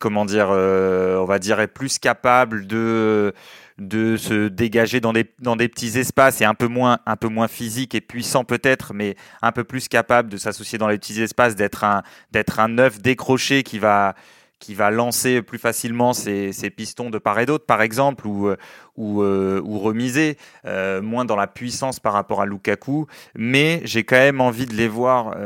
comment 0.00 0.24
dire 0.24 0.48
on 0.48 1.24
va 1.24 1.38
dire 1.38 1.60
est 1.60 1.68
plus 1.68 1.98
capable 1.98 2.66
de 2.66 3.32
se 3.78 4.48
dégager 4.48 5.00
dans 5.00 5.12
des, 5.12 5.24
petits 5.24 5.98
espaces 5.98 6.40
et 6.40 6.44
un 6.44 6.54
peu 6.54 6.66
moins, 6.66 6.98
un 7.06 7.16
peu 7.16 7.28
moins 7.28 7.48
physique 7.48 7.94
et 7.94 8.00
puissant 8.00 8.44
peut-être, 8.44 8.92
mais 8.94 9.16
un 9.42 9.52
peu 9.52 9.64
plus 9.64 9.88
capable 9.88 10.28
de 10.28 10.36
s'associer 10.36 10.78
dans 10.78 10.88
les 10.88 10.98
petits 10.98 11.20
espaces, 11.20 11.54
d'être 11.54 11.84
un, 11.84 12.02
d'être 12.32 12.60
un 12.60 12.78
œuf 12.78 13.00
décroché 13.00 13.62
qui 13.62 13.78
va, 13.78 14.14
qui 14.58 14.74
va 14.74 14.90
lancer 14.90 15.42
plus 15.42 15.58
facilement 15.58 16.12
ses, 16.12 16.52
pistons 16.76 17.10
de 17.10 17.18
part 17.18 17.38
et 17.38 17.46
d'autre, 17.46 17.64
par 17.64 17.80
exemple, 17.82 18.26
ou, 18.26 18.50
ou, 18.96 19.22
ou 19.22 19.78
remiser, 19.78 20.36
moins 20.64 21.24
dans 21.24 21.36
la 21.36 21.46
puissance 21.46 22.00
par 22.00 22.12
rapport 22.12 22.40
à 22.40 22.46
Lukaku. 22.46 23.06
Mais 23.36 23.80
j'ai 23.84 24.04
quand 24.04 24.16
même 24.16 24.40
envie 24.40 24.66
de 24.66 24.74
les 24.74 24.88
voir, 24.88 25.36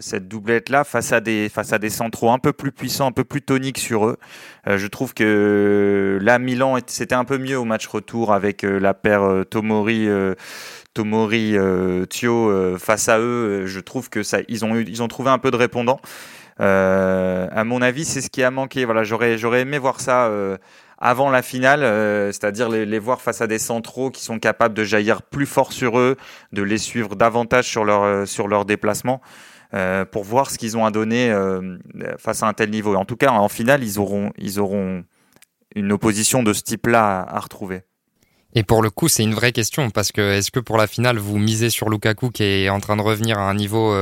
cette 0.00 0.28
doublette-là, 0.28 0.84
face, 0.84 1.12
à 1.12 1.20
des, 1.20 1.48
face 1.48 1.72
à 1.72 1.78
des 1.78 1.90
centraux 1.90 2.30
un 2.30 2.38
peu 2.38 2.52
plus 2.52 2.72
puissants, 2.72 3.06
un 3.06 3.12
peu 3.12 3.24
plus 3.24 3.42
toniques 3.42 3.78
sur 3.78 4.06
eux. 4.06 4.18
je 4.66 4.86
trouve 4.86 5.14
que 5.14 6.18
là, 6.20 6.38
Milan, 6.38 6.78
c'était 6.86 7.14
un 7.14 7.24
peu 7.24 7.38
mieux 7.38 7.58
au 7.58 7.64
match 7.64 7.86
retour 7.86 8.32
avec 8.32 8.62
la 8.62 8.94
paire 8.94 9.44
Tomori. 9.48 10.08
Tomori, 10.94 11.56
Thio 12.10 12.76
face 12.78 13.08
à 13.08 13.18
eux, 13.18 13.66
je 13.66 13.80
trouve 13.80 14.10
que 14.10 14.22
ça, 14.22 14.38
ils 14.48 14.64
ont, 14.64 14.76
ils 14.76 15.02
ont 15.02 15.08
trouvé 15.08 15.30
un 15.30 15.38
peu 15.38 15.50
de 15.50 15.56
répondant. 15.56 16.00
Euh, 16.60 17.48
à 17.50 17.64
mon 17.64 17.82
avis, 17.82 18.04
c'est 18.04 18.20
ce 18.20 18.30
qui 18.30 18.42
a 18.42 18.50
manqué. 18.50 18.84
Voilà, 18.84 19.04
j'aurais, 19.04 19.38
j'aurais 19.38 19.62
aimé 19.62 19.78
voir 19.78 20.00
ça 20.00 20.26
euh, 20.26 20.56
avant 20.98 21.30
la 21.30 21.42
finale, 21.42 21.82
euh, 21.82 22.26
c'est-à-dire 22.28 22.68
les, 22.68 22.98
voir 22.98 23.20
face 23.20 23.40
à 23.40 23.46
des 23.46 23.58
centraux 23.58 24.10
qui 24.10 24.22
sont 24.22 24.38
capables 24.38 24.74
de 24.74 24.84
jaillir 24.84 25.22
plus 25.22 25.46
fort 25.46 25.72
sur 25.72 25.98
eux, 25.98 26.16
de 26.52 26.62
les 26.62 26.78
suivre 26.78 27.16
davantage 27.16 27.66
sur 27.68 27.84
leur 27.84 28.26
sur 28.26 28.48
leur 28.48 28.64
déplacement. 28.64 29.20
pour 30.10 30.24
voir 30.24 30.50
ce 30.50 30.58
qu'ils 30.58 30.76
ont 30.76 30.84
à 30.84 30.90
donner 30.90 31.34
face 32.18 32.42
à 32.42 32.46
un 32.46 32.52
tel 32.52 32.70
niveau. 32.70 32.94
En 32.94 33.04
tout 33.04 33.16
cas, 33.16 33.30
en 33.30 33.48
finale, 33.48 33.82
ils 33.82 33.98
auront, 33.98 34.32
ils 34.36 34.60
auront 34.60 35.04
une 35.74 35.92
opposition 35.92 36.42
de 36.42 36.52
ce 36.52 36.62
type-là 36.62 37.26
à, 37.26 37.40
retrouver. 37.40 37.80
Et 38.54 38.64
pour 38.64 38.82
le 38.82 38.90
coup, 38.90 39.08
c'est 39.08 39.22
une 39.22 39.32
vraie 39.32 39.52
question 39.52 39.88
parce 39.88 40.12
que 40.12 40.34
est-ce 40.34 40.50
que 40.50 40.60
pour 40.60 40.76
la 40.76 40.86
finale, 40.86 41.16
vous 41.16 41.38
misez 41.38 41.70
sur 41.70 41.88
Lukaku 41.88 42.30
qui 42.30 42.42
est 42.44 42.68
en 42.68 42.80
train 42.80 42.96
de 42.96 43.02
revenir 43.02 43.38
à 43.38 43.48
un 43.48 43.54
niveau 43.54 43.94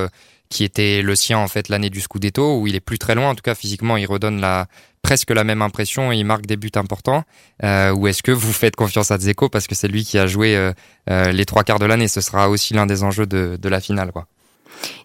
qui 0.50 0.64
était 0.64 1.00
le 1.00 1.14
sien 1.14 1.38
en 1.38 1.48
fait 1.48 1.68
l'année 1.68 1.90
du 1.90 2.00
Scudetto, 2.00 2.58
où 2.58 2.66
il 2.66 2.74
est 2.74 2.80
plus 2.80 2.98
très 2.98 3.14
loin. 3.14 3.30
En 3.30 3.34
tout 3.34 3.42
cas, 3.42 3.54
physiquement, 3.54 3.96
il 3.96 4.06
redonne 4.06 4.40
la, 4.40 4.66
presque 5.00 5.30
la 5.30 5.44
même 5.44 5.62
impression 5.62 6.12
et 6.12 6.16
il 6.16 6.24
marque 6.24 6.44
des 6.44 6.56
buts 6.56 6.72
importants. 6.74 7.22
Euh, 7.62 7.92
ou 7.92 8.08
est-ce 8.08 8.22
que 8.22 8.32
vous 8.32 8.52
faites 8.52 8.76
confiance 8.76 9.10
à 9.10 9.16
Dzeko 9.16 9.48
parce 9.48 9.66
que 9.66 9.74
c'est 9.74 9.88
lui 9.88 10.04
qui 10.04 10.18
a 10.18 10.26
joué 10.26 10.56
euh, 10.56 10.72
euh, 11.08 11.32
les 11.32 11.46
trois 11.46 11.62
quarts 11.62 11.78
de 11.78 11.86
l'année? 11.86 12.08
Ce 12.08 12.20
sera 12.20 12.50
aussi 12.50 12.74
l'un 12.74 12.86
des 12.86 13.02
enjeux 13.02 13.26
de, 13.26 13.56
de 13.60 13.68
la 13.68 13.80
finale. 13.80 14.10
Quoi. 14.12 14.26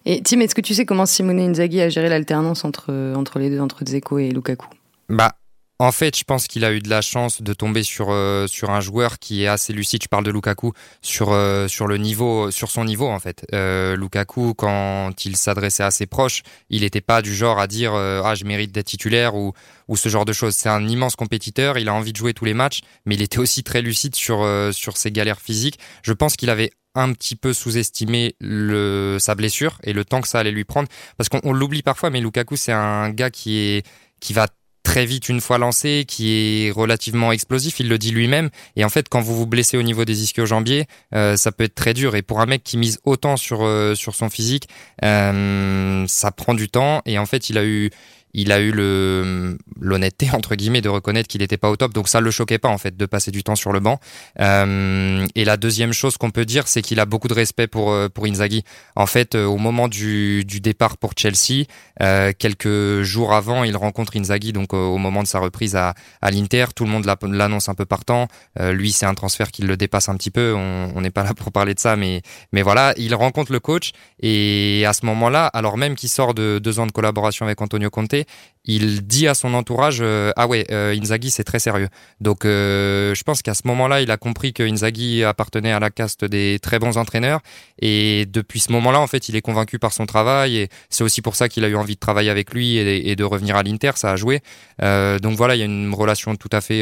Et 0.04 0.20
Tim, 0.22 0.40
est-ce 0.40 0.54
que 0.54 0.60
tu 0.60 0.74
sais 0.74 0.84
comment 0.84 1.06
Simone 1.06 1.38
Inzaghi 1.38 1.80
a 1.80 1.88
géré 1.88 2.08
l'alternance 2.08 2.64
entre, 2.64 2.92
entre 3.14 3.38
les 3.38 3.48
deux, 3.48 3.60
entre 3.60 3.84
Dzeko 3.84 4.18
et 4.18 4.30
Lukaku? 4.30 4.66
Bah, 5.08 5.36
en 5.78 5.92
fait, 5.92 6.16
je 6.16 6.24
pense 6.24 6.46
qu'il 6.46 6.64
a 6.64 6.72
eu 6.72 6.80
de 6.80 6.88
la 6.88 7.02
chance 7.02 7.42
de 7.42 7.52
tomber 7.52 7.82
sur 7.82 8.08
euh, 8.10 8.46
sur 8.46 8.70
un 8.70 8.80
joueur 8.80 9.18
qui 9.18 9.42
est 9.42 9.46
assez 9.46 9.74
lucide. 9.74 10.02
Je 10.02 10.08
parle 10.08 10.24
de 10.24 10.30
Lukaku 10.30 10.72
sur 11.02 11.32
euh, 11.32 11.68
sur 11.68 11.86
le 11.86 11.98
niveau, 11.98 12.50
sur 12.50 12.70
son 12.70 12.84
niveau 12.84 13.08
en 13.08 13.18
fait. 13.18 13.46
Euh, 13.52 13.94
Lukaku, 13.94 14.54
quand 14.54 15.12
il 15.26 15.36
s'adressait 15.36 15.82
à 15.82 15.90
ses 15.90 16.06
proches, 16.06 16.42
il 16.70 16.80
n'était 16.80 17.02
pas 17.02 17.20
du 17.20 17.34
genre 17.34 17.58
à 17.58 17.66
dire 17.66 17.94
ah 17.94 18.34
je 18.34 18.44
mérite 18.44 18.72
d'être 18.72 18.86
titulaire 18.86 19.34
ou 19.34 19.52
ou 19.88 19.96
ce 19.96 20.08
genre 20.08 20.24
de 20.24 20.32
choses. 20.32 20.54
C'est 20.54 20.70
un 20.70 20.88
immense 20.88 21.14
compétiteur. 21.14 21.76
Il 21.76 21.88
a 21.88 21.94
envie 21.94 22.12
de 22.12 22.16
jouer 22.16 22.32
tous 22.32 22.46
les 22.46 22.54
matchs, 22.54 22.80
mais 23.04 23.14
il 23.14 23.22
était 23.22 23.38
aussi 23.38 23.62
très 23.62 23.82
lucide 23.82 24.14
sur 24.14 24.48
sur 24.72 24.96
ses 24.96 25.12
galères 25.12 25.40
physiques. 25.40 25.78
Je 26.02 26.14
pense 26.14 26.36
qu'il 26.36 26.48
avait 26.48 26.70
un 26.94 27.12
petit 27.12 27.36
peu 27.36 27.52
sous-estimé 27.52 28.34
le, 28.40 29.18
sa 29.20 29.34
blessure 29.34 29.78
et 29.84 29.92
le 29.92 30.06
temps 30.06 30.22
que 30.22 30.28
ça 30.28 30.38
allait 30.38 30.50
lui 30.50 30.64
prendre. 30.64 30.88
Parce 31.18 31.28
qu'on 31.28 31.52
l'oublie 31.52 31.82
parfois, 31.82 32.08
mais 32.08 32.22
Lukaku, 32.22 32.56
c'est 32.56 32.72
un 32.72 33.10
gars 33.10 33.28
qui 33.28 33.58
est, 33.58 33.86
qui 34.18 34.32
va 34.32 34.48
très 34.86 35.04
vite 35.04 35.28
une 35.28 35.40
fois 35.40 35.58
lancé, 35.58 36.04
qui 36.06 36.68
est 36.68 36.70
relativement 36.70 37.32
explosif, 37.32 37.80
il 37.80 37.88
le 37.88 37.98
dit 37.98 38.12
lui-même. 38.12 38.50
Et 38.76 38.84
en 38.84 38.88
fait, 38.88 39.08
quand 39.08 39.20
vous 39.20 39.34
vous 39.34 39.44
blessez 39.44 39.76
au 39.76 39.82
niveau 39.82 40.04
des 40.04 40.22
ischio-jambiers, 40.22 40.86
euh, 41.12 41.36
ça 41.36 41.50
peut 41.50 41.64
être 41.64 41.74
très 41.74 41.92
dur. 41.92 42.14
Et 42.14 42.22
pour 42.22 42.40
un 42.40 42.46
mec 42.46 42.62
qui 42.62 42.78
mise 42.78 43.00
autant 43.04 43.36
sur 43.36 43.64
euh, 43.64 43.96
sur 43.96 44.14
son 44.14 44.30
physique, 44.30 44.68
euh, 45.02 46.04
ça 46.06 46.30
prend 46.30 46.54
du 46.54 46.68
temps. 46.68 47.02
Et 47.04 47.18
en 47.18 47.26
fait, 47.26 47.50
il 47.50 47.58
a 47.58 47.64
eu 47.64 47.90
il 48.36 48.52
a 48.52 48.60
eu 48.60 48.70
l'honnêteté 49.80 50.30
entre 50.32 50.54
guillemets 50.54 50.82
de 50.82 50.90
reconnaître 50.90 51.26
qu'il 51.26 51.40
n'était 51.40 51.56
pas 51.56 51.70
au 51.70 51.76
top, 51.76 51.92
donc 51.94 52.06
ça 52.06 52.20
le 52.20 52.30
choquait 52.30 52.58
pas 52.58 52.68
en 52.68 52.76
fait 52.78 52.96
de 52.96 53.06
passer 53.06 53.30
du 53.30 53.42
temps 53.42 53.56
sur 53.56 53.72
le 53.72 53.80
banc. 53.80 53.98
Euh, 54.40 55.26
et 55.34 55.44
la 55.44 55.56
deuxième 55.56 55.92
chose 55.92 56.18
qu'on 56.18 56.30
peut 56.30 56.44
dire, 56.44 56.68
c'est 56.68 56.82
qu'il 56.82 57.00
a 57.00 57.06
beaucoup 57.06 57.28
de 57.28 57.34
respect 57.34 57.66
pour 57.66 57.90
euh, 57.90 58.08
pour 58.08 58.26
Inzaghi. 58.26 58.62
En 58.94 59.06
fait, 59.06 59.34
euh, 59.34 59.46
au 59.46 59.56
moment 59.56 59.88
du, 59.88 60.44
du 60.44 60.60
départ 60.60 60.98
pour 60.98 61.12
Chelsea, 61.16 61.64
quelques 62.38 63.02
jours 63.02 63.32
avant, 63.32 63.64
il 63.64 63.74
rencontre 63.74 64.16
Inzaghi, 64.16 64.52
donc 64.52 64.74
au 64.74 64.98
moment 64.98 65.22
de 65.22 65.28
sa 65.28 65.38
reprise 65.38 65.74
à, 65.76 65.94
à 66.20 66.30
l'Inter, 66.30 66.66
tout 66.74 66.84
le 66.84 66.90
monde 66.90 67.06
l'annonce 67.22 67.70
un 67.70 67.74
peu 67.74 67.86
partant. 67.86 68.28
lui, 68.60 68.92
c'est 68.92 69.06
un 69.06 69.14
transfert 69.14 69.50
qui 69.50 69.62
le 69.62 69.78
dépasse 69.78 70.10
un 70.10 70.16
petit 70.16 70.30
peu. 70.30 70.52
On 70.54 71.00
n'est 71.00 71.10
pas 71.10 71.24
là 71.24 71.32
pour 71.32 71.52
parler 71.52 71.72
de 71.72 71.80
ça, 71.80 71.96
mais 71.96 72.20
mais 72.52 72.60
voilà, 72.60 72.92
il 72.98 73.14
rencontre 73.14 73.50
le 73.50 73.60
coach 73.60 73.92
et 74.20 74.84
à 74.86 74.92
ce 74.92 75.06
moment-là, 75.06 75.46
alors 75.46 75.78
même 75.78 75.94
qu'il 75.94 76.10
sort 76.10 76.34
de 76.34 76.58
deux 76.62 76.78
ans 76.80 76.86
de 76.86 76.92
collaboration 76.92 77.46
avec 77.46 77.62
Antonio 77.62 77.88
Conte, 77.88 78.25
il 78.66 79.06
dit 79.06 79.28
à 79.28 79.34
son 79.34 79.54
entourage 79.54 79.98
euh, 80.00 80.32
ah 80.36 80.46
ouais 80.46 80.66
euh, 80.70 80.96
Inzaghi 80.98 81.30
c'est 81.30 81.44
très 81.44 81.58
sérieux. 81.58 81.88
Donc 82.20 82.44
euh, 82.44 83.14
je 83.14 83.22
pense 83.22 83.42
qu'à 83.42 83.54
ce 83.54 83.62
moment-là, 83.66 84.00
il 84.00 84.10
a 84.10 84.16
compris 84.16 84.52
que 84.52 84.62
Inzaghi 84.62 85.22
appartenait 85.22 85.72
à 85.72 85.80
la 85.80 85.90
caste 85.90 86.24
des 86.24 86.58
très 86.60 86.78
bons 86.78 86.98
entraîneurs 86.98 87.40
et 87.80 88.26
depuis 88.26 88.60
ce 88.60 88.72
moment-là, 88.72 89.00
en 89.00 89.06
fait, 89.06 89.28
il 89.28 89.36
est 89.36 89.42
convaincu 89.42 89.78
par 89.78 89.92
son 89.92 90.06
travail 90.06 90.56
et 90.56 90.68
c'est 90.90 91.04
aussi 91.04 91.22
pour 91.22 91.36
ça 91.36 91.48
qu'il 91.48 91.64
a 91.64 91.68
eu 91.68 91.76
envie 91.76 91.94
de 91.94 92.00
travailler 92.00 92.30
avec 92.30 92.52
lui 92.52 92.76
et, 92.76 93.16
de 93.16 93.24
revenir 93.24 93.56
à 93.56 93.62
l'Inter, 93.62 93.92
ça 93.94 94.12
a 94.12 94.16
joué. 94.16 94.40
donc 94.80 95.36
voilà, 95.36 95.54
il 95.54 95.58
y 95.60 95.62
a 95.62 95.66
une 95.66 95.94
relation 95.94 96.34
tout 96.36 96.50
à 96.52 96.60
fait 96.60 96.80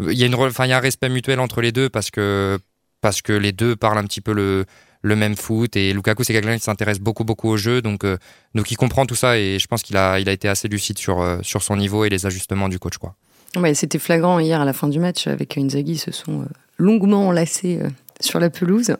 il 0.00 0.18
y 0.18 0.22
a 0.22 0.26
une 0.26 0.34
enfin 0.34 0.66
il 0.66 0.70
y 0.70 0.72
a 0.72 0.76
un 0.76 0.80
respect 0.80 1.08
mutuel 1.08 1.40
entre 1.40 1.60
les 1.60 1.72
deux 1.72 1.88
parce 1.88 2.10
que 2.10 2.58
parce 3.00 3.22
que 3.22 3.32
les 3.32 3.52
deux 3.52 3.76
parlent 3.76 3.98
un 3.98 4.04
petit 4.04 4.20
peu 4.20 4.32
le 4.32 4.66
le 5.06 5.16
même 5.16 5.36
foot. 5.36 5.76
Et 5.76 5.92
Lukaku, 5.92 6.24
c'est 6.24 6.32
quelqu'un 6.32 6.56
qui 6.56 6.64
s'intéresse 6.64 6.98
beaucoup, 6.98 7.24
beaucoup 7.24 7.48
au 7.48 7.56
jeu. 7.56 7.80
Donc, 7.80 8.04
euh, 8.04 8.18
donc 8.54 8.70
il 8.70 8.76
comprend 8.76 9.06
tout 9.06 9.14
ça 9.14 9.38
et 9.38 9.58
je 9.58 9.66
pense 9.68 9.82
qu'il 9.82 9.96
a, 9.96 10.18
il 10.18 10.28
a 10.28 10.32
été 10.32 10.48
assez 10.48 10.68
lucide 10.68 10.98
sur, 10.98 11.20
euh, 11.20 11.38
sur 11.42 11.62
son 11.62 11.76
niveau 11.76 12.04
et 12.04 12.08
les 12.08 12.26
ajustements 12.26 12.68
du 12.68 12.78
coach. 12.78 12.98
Quoi. 12.98 13.14
Ouais, 13.56 13.74
C'était 13.74 14.00
flagrant 14.00 14.40
hier 14.40 14.60
à 14.60 14.64
la 14.64 14.72
fin 14.72 14.88
du 14.88 14.98
match 14.98 15.28
avec 15.28 15.56
Inzaghi. 15.56 15.92
Ils 15.92 15.98
se 15.98 16.10
sont 16.10 16.42
euh, 16.42 16.46
longuement 16.76 17.28
enlacés 17.28 17.78
sur 18.20 18.40
la 18.40 18.50
pelouse. 18.50 18.96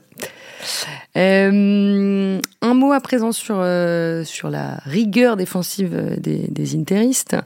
Euh, 2.67 2.71
un 2.71 2.75
mot 2.75 2.93
à 2.93 3.01
présent 3.01 3.33
sur, 3.33 3.57
euh, 3.59 4.25
la 4.45 4.81
rigueur 4.85 5.37
défensive 5.37 6.17
des, 6.19 6.47
des 6.49 6.77
interistes 6.77 7.37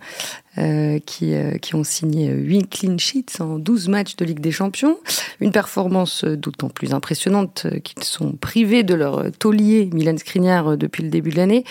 euh, 0.59 0.98
qui, 0.98 1.74
ont 1.74 1.85
signé 1.85 2.30
8 2.30 2.68
clean 2.68 2.98
sheets 2.98 3.40
en 3.40 3.59
12 3.59 3.88
matchs 3.88 4.16
de 4.16 4.24
Ligue 4.24 4.40
des 4.40 4.50
Champions. 4.50 4.98
Une 5.40 5.52
performance 5.52 6.24
d'autant 6.24 6.68
plus 6.68 6.92
impressionnante 6.92 7.66
qu'ils 7.85 8.04
sont 8.04 8.33
privés 8.33 8.83
de 8.83 8.94
leur 8.94 9.30
taulier 9.38 9.88
Milan 9.92 10.16
Skriniar 10.16 10.76
depuis 10.76 11.02
le 11.02 11.11
début 11.11 11.30
de 11.30 11.37
l'année 11.37 11.64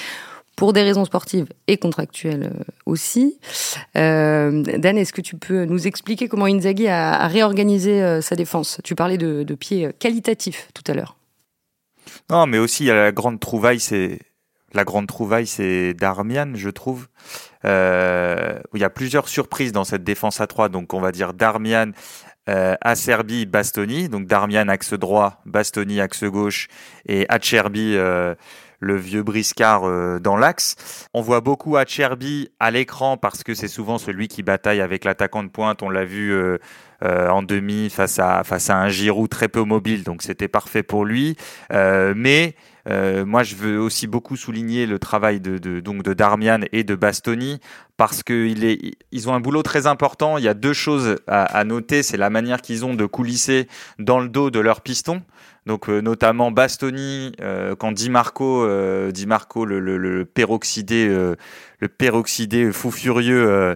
pour 0.55 0.73
des 0.73 0.81
raisons 0.81 1.05
sportives 1.05 1.47
et 1.67 1.77
contractuelles 1.77 2.51
aussi. 2.85 3.37
Euh, 3.97 4.61
Dan, 4.77 4.97
est-ce 4.97 5.13
que 5.13 5.21
tu 5.21 5.37
peux 5.37 5.63
nous 5.65 5.87
expliquer 5.87 6.27
comment 6.27 6.45
Inzaghi 6.45 6.87
a, 6.87 7.27
réorganisé 7.27 8.21
sa 8.21 8.35
défense? 8.35 8.79
Tu 8.83 8.95
parlais 8.95 9.17
de, 9.17 9.43
de 9.43 9.55
pieds 9.55 9.89
qualitatifs 9.99 10.69
tout 10.73 10.83
à 10.91 10.95
l'heure. 10.95 11.18
Non, 12.29 12.45
mais 12.45 12.57
aussi 12.57 12.85
la 12.85 13.11
grande 13.11 13.39
trouvaille, 13.39 13.79
c'est 13.79 14.19
la 14.73 14.83
grande 14.83 15.07
trouvaille, 15.07 15.47
c'est 15.47 15.93
Darmian, 15.93 16.51
je 16.55 16.69
trouve. 16.69 17.07
Euh, 17.65 18.59
il 18.73 18.81
y 18.81 18.83
a 18.83 18.89
plusieurs 18.89 19.27
surprises 19.27 19.71
dans 19.71 19.83
cette 19.83 20.03
défense 20.03 20.41
à 20.41 20.47
3, 20.47 20.69
donc 20.69 20.93
on 20.93 20.99
va 20.99 21.11
dire 21.11 21.33
Darmian, 21.33 21.91
euh, 22.49 22.75
Acerbi, 22.81 23.45
Bastoni, 23.45 24.09
donc 24.09 24.27
Darmian 24.27 24.67
axe 24.67 24.93
droit, 24.93 25.41
Bastoni 25.45 25.99
axe 26.01 26.23
gauche 26.23 26.67
et 27.07 27.25
Acerbi 27.29 27.95
euh, 27.95 28.35
le 28.79 28.95
vieux 28.95 29.23
briscard 29.23 29.83
euh, 29.83 30.19
dans 30.19 30.37
l'axe. 30.37 30.75
On 31.13 31.21
voit 31.21 31.41
beaucoup 31.41 31.77
Acerbi 31.77 32.49
à 32.59 32.71
l'écran 32.71 33.17
parce 33.17 33.43
que 33.43 33.53
c'est 33.53 33.67
souvent 33.67 33.97
celui 33.97 34.27
qui 34.27 34.43
bataille 34.43 34.81
avec 34.81 35.05
l'attaquant 35.05 35.43
de 35.43 35.49
pointe. 35.49 35.83
On 35.83 35.89
l'a 35.89 36.05
vu 36.05 36.31
euh, 36.31 36.57
euh, 37.03 37.29
en 37.29 37.43
demi 37.43 37.89
face 37.89 38.19
à 38.19 38.43
face 38.43 38.69
à 38.69 38.77
un 38.77 38.89
Giroud 38.89 39.29
très 39.29 39.47
peu 39.47 39.63
mobile, 39.63 40.03
donc 40.03 40.21
c'était 40.21 40.47
parfait 40.47 40.83
pour 40.83 41.05
lui. 41.05 41.35
mais 41.71 42.55
moi, 43.25 43.43
je 43.43 43.55
veux 43.55 43.79
aussi 43.79 44.07
beaucoup 44.07 44.35
souligner 44.35 44.85
le 44.85 44.99
travail 44.99 45.39
de, 45.39 45.79
donc 45.79 46.03
de 46.03 46.13
Darmian 46.13 46.61
et 46.71 46.83
de 46.83 46.95
Bastoni 46.95 47.59
parce 47.97 48.23
qu'ils 48.23 48.93
ils 49.11 49.29
ont 49.29 49.33
un 49.33 49.39
boulot 49.39 49.61
très 49.61 49.85
important. 49.85 50.37
Il 50.37 50.43
y 50.43 50.47
a 50.47 50.53
deux 50.53 50.73
choses 50.73 51.17
à, 51.27 51.63
noter, 51.65 52.01
c'est 52.01 52.17
la 52.17 52.29
manière 52.29 52.61
qu'ils 52.61 52.85
ont 52.85 52.95
de 52.95 53.05
coulisser 53.05 53.67
dans 53.99 54.19
le 54.19 54.29
dos 54.29 54.49
de 54.49 54.59
leur 54.59 54.81
piston. 54.81 55.21
Donc 55.65 55.89
euh, 55.89 56.01
notamment 56.01 56.49
Bastoni, 56.49 57.33
euh, 57.41 57.75
quand 57.75 57.91
Di 57.91 58.09
Marco, 58.09 58.63
euh, 58.63 59.11
Di 59.11 59.27
Marco 59.27 59.65
le, 59.65 59.79
le, 59.79 59.97
le 59.97 60.25
peroxydé, 60.25 61.07
le 61.07 61.87
peroxydé 61.87 62.71
fou 62.71 62.89
furieux 62.89 63.75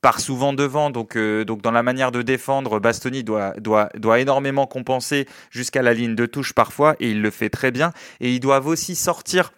part 0.00 0.20
souvent 0.20 0.52
devant, 0.52 0.90
donc, 0.90 1.16
donc 1.18 1.62
dans 1.62 1.70
la 1.70 1.82
manière 1.82 2.12
de 2.12 2.22
défendre, 2.22 2.80
Bastoni 2.80 3.22
doit, 3.22 3.52
doit, 3.58 3.88
doit 3.96 4.20
énormément 4.20 4.66
compenser 4.66 5.26
jusqu'à 5.50 5.82
la 5.82 5.94
ligne 5.94 6.14
de 6.14 6.26
touche 6.26 6.52
parfois, 6.52 6.96
et 7.00 7.10
il 7.10 7.22
le 7.22 7.30
fait 7.30 7.50
très 7.50 7.70
bien. 7.70 7.92
Et 8.20 8.32
ils 8.32 8.40
doivent 8.40 8.66
aussi 8.66 8.96
sortir 8.96 9.52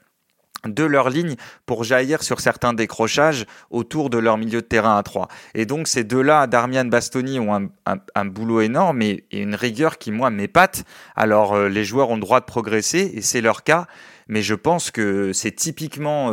de 0.69 0.85
leur 0.85 1.11
ligne 1.11 1.37
pour 1.67 1.85
jaillir 1.85 2.23
sur 2.23 2.41
certains 2.41 2.73
décrochages 2.73 3.47
autour 3.71 4.11
de 4.11 4.19
leur 4.19 4.39
milieu 4.39 4.61
de 4.61 4.67
terrain 4.67 4.97
à 4.97 5.03
3. 5.03 5.29
Et 5.55 5.67
donc 5.67 5.89
ces 5.89 6.05
deux-là, 6.05 6.47
Darmian 6.47 6.87
Bastoni, 6.87 7.39
ont 7.39 7.55
un, 7.55 7.97
un, 8.15 8.25
boulot 8.25 8.61
énorme 8.61 9.03
et, 9.03 9.25
une 9.33 9.55
rigueur 9.55 9.99
qui, 9.99 10.11
moi, 10.11 10.31
m'épate. 10.31 10.85
Alors 11.17 11.55
euh, 11.55 11.69
les 11.69 11.85
joueurs 11.85 12.11
ont 12.11 12.17
le 12.17 12.21
droit 12.21 12.41
de 12.41 12.47
progresser 12.47 13.13
et 13.15 13.21
c'est 13.21 13.41
leur 13.41 13.63
cas. 13.63 13.87
mais 14.29 14.43
je 14.43 14.55
pense 14.55 14.91
que 14.91 15.33
c'est 15.33 15.53
typiquement 15.53 16.33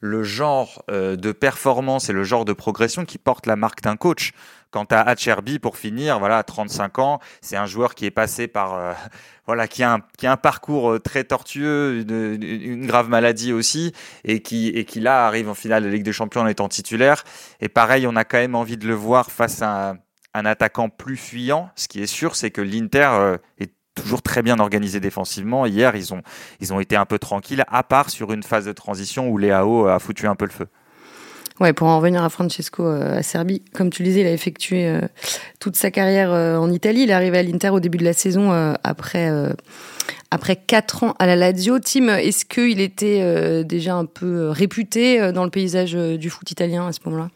le 0.00 0.22
genre 0.22 0.84
de 0.88 1.32
performance 1.32 2.08
et 2.08 2.12
le 2.12 2.24
genre 2.24 2.44
de 2.44 2.52
progression 2.52 3.04
qui 3.04 3.18
porte 3.18 3.46
la 3.46 3.56
marque 3.56 3.82
d'un 3.82 3.96
coach. 3.96 4.32
Quant 4.72 4.84
à 4.90 5.00
Acherby, 5.00 5.58
pour 5.58 5.78
finir, 5.78 6.18
voilà, 6.18 6.42
35 6.42 6.98
ans, 6.98 7.20
c'est 7.40 7.56
un 7.56 7.66
joueur 7.66 7.94
qui 7.94 8.04
est 8.04 8.10
passé 8.10 8.48
par, 8.48 8.96
voilà, 9.46 9.68
qui 9.68 9.82
a 9.82 9.94
un, 9.94 10.00
qui 10.18 10.26
a 10.26 10.32
un 10.32 10.36
parcours 10.36 11.00
très 11.00 11.24
tortueux, 11.24 12.00
une, 12.00 12.42
une, 12.42 12.86
grave 12.86 13.08
maladie 13.08 13.52
aussi, 13.52 13.92
et 14.24 14.42
qui, 14.42 14.68
et 14.68 14.84
qui 14.84 15.00
là 15.00 15.26
arrive 15.26 15.48
en 15.48 15.54
finale 15.54 15.84
de 15.84 15.88
Ligue 15.88 16.02
des 16.02 16.12
Champions 16.12 16.42
en 16.42 16.46
étant 16.46 16.68
titulaire. 16.68 17.24
Et 17.60 17.68
pareil, 17.68 18.06
on 18.06 18.16
a 18.16 18.24
quand 18.24 18.38
même 18.38 18.56
envie 18.56 18.76
de 18.76 18.86
le 18.86 18.94
voir 18.94 19.30
face 19.30 19.62
à 19.62 19.94
un 20.36 20.44
attaquant 20.44 20.88
plus 20.88 21.16
fuyant. 21.16 21.70
Ce 21.76 21.88
qui 21.88 22.02
est 22.02 22.06
sûr, 22.06 22.36
c'est 22.36 22.50
que 22.50 22.60
l'Inter 22.60 23.08
euh, 23.12 23.38
est 23.58 23.72
toujours 23.96 24.22
très 24.22 24.42
bien 24.42 24.60
organisé 24.60 25.00
défensivement. 25.00 25.66
Hier, 25.66 25.96
ils 25.96 26.14
ont, 26.14 26.22
ils 26.60 26.72
ont 26.72 26.78
été 26.78 26.94
un 26.94 27.06
peu 27.06 27.18
tranquilles, 27.18 27.64
à 27.66 27.82
part 27.82 28.10
sur 28.10 28.32
une 28.32 28.44
phase 28.44 28.66
de 28.66 28.72
transition 28.72 29.28
où 29.28 29.38
Léao 29.38 29.88
a 29.88 29.98
foutu 29.98 30.28
un 30.28 30.36
peu 30.36 30.44
le 30.44 30.52
feu. 30.52 30.68
Ouais, 31.58 31.72
pour 31.72 31.88
en 31.88 31.96
revenir 31.96 32.22
à 32.22 32.28
Francesco 32.28 32.86
euh, 32.86 33.18
à 33.18 33.22
Serbie, 33.22 33.62
comme 33.74 33.90
tu 33.90 34.02
le 34.02 34.08
disais, 34.08 34.20
il 34.20 34.26
a 34.26 34.32
effectué 34.32 34.86
euh, 34.86 35.00
toute 35.58 35.74
sa 35.74 35.90
carrière 35.90 36.30
en 36.30 36.70
Italie. 36.70 37.02
Il 37.02 37.10
est 37.10 37.14
arrivé 37.14 37.38
à 37.38 37.42
l'Inter 37.42 37.70
au 37.70 37.80
début 37.80 37.98
de 37.98 38.04
la 38.04 38.12
saison 38.12 38.52
après 38.84 39.32
après 40.30 40.56
quatre 40.56 41.02
ans 41.02 41.14
à 41.18 41.24
la 41.24 41.34
Lazio. 41.34 41.78
Tim, 41.78 42.08
est-ce 42.08 42.44
qu'il 42.44 42.80
était 42.80 43.64
déjà 43.64 43.94
un 43.94 44.04
peu 44.04 44.50
réputé 44.50 45.32
dans 45.32 45.44
le 45.44 45.50
paysage 45.50 45.94
du 45.94 46.28
foot 46.28 46.50
italien 46.50 46.86
à 46.88 46.92
ce 46.92 47.00
moment-là? 47.06 47.30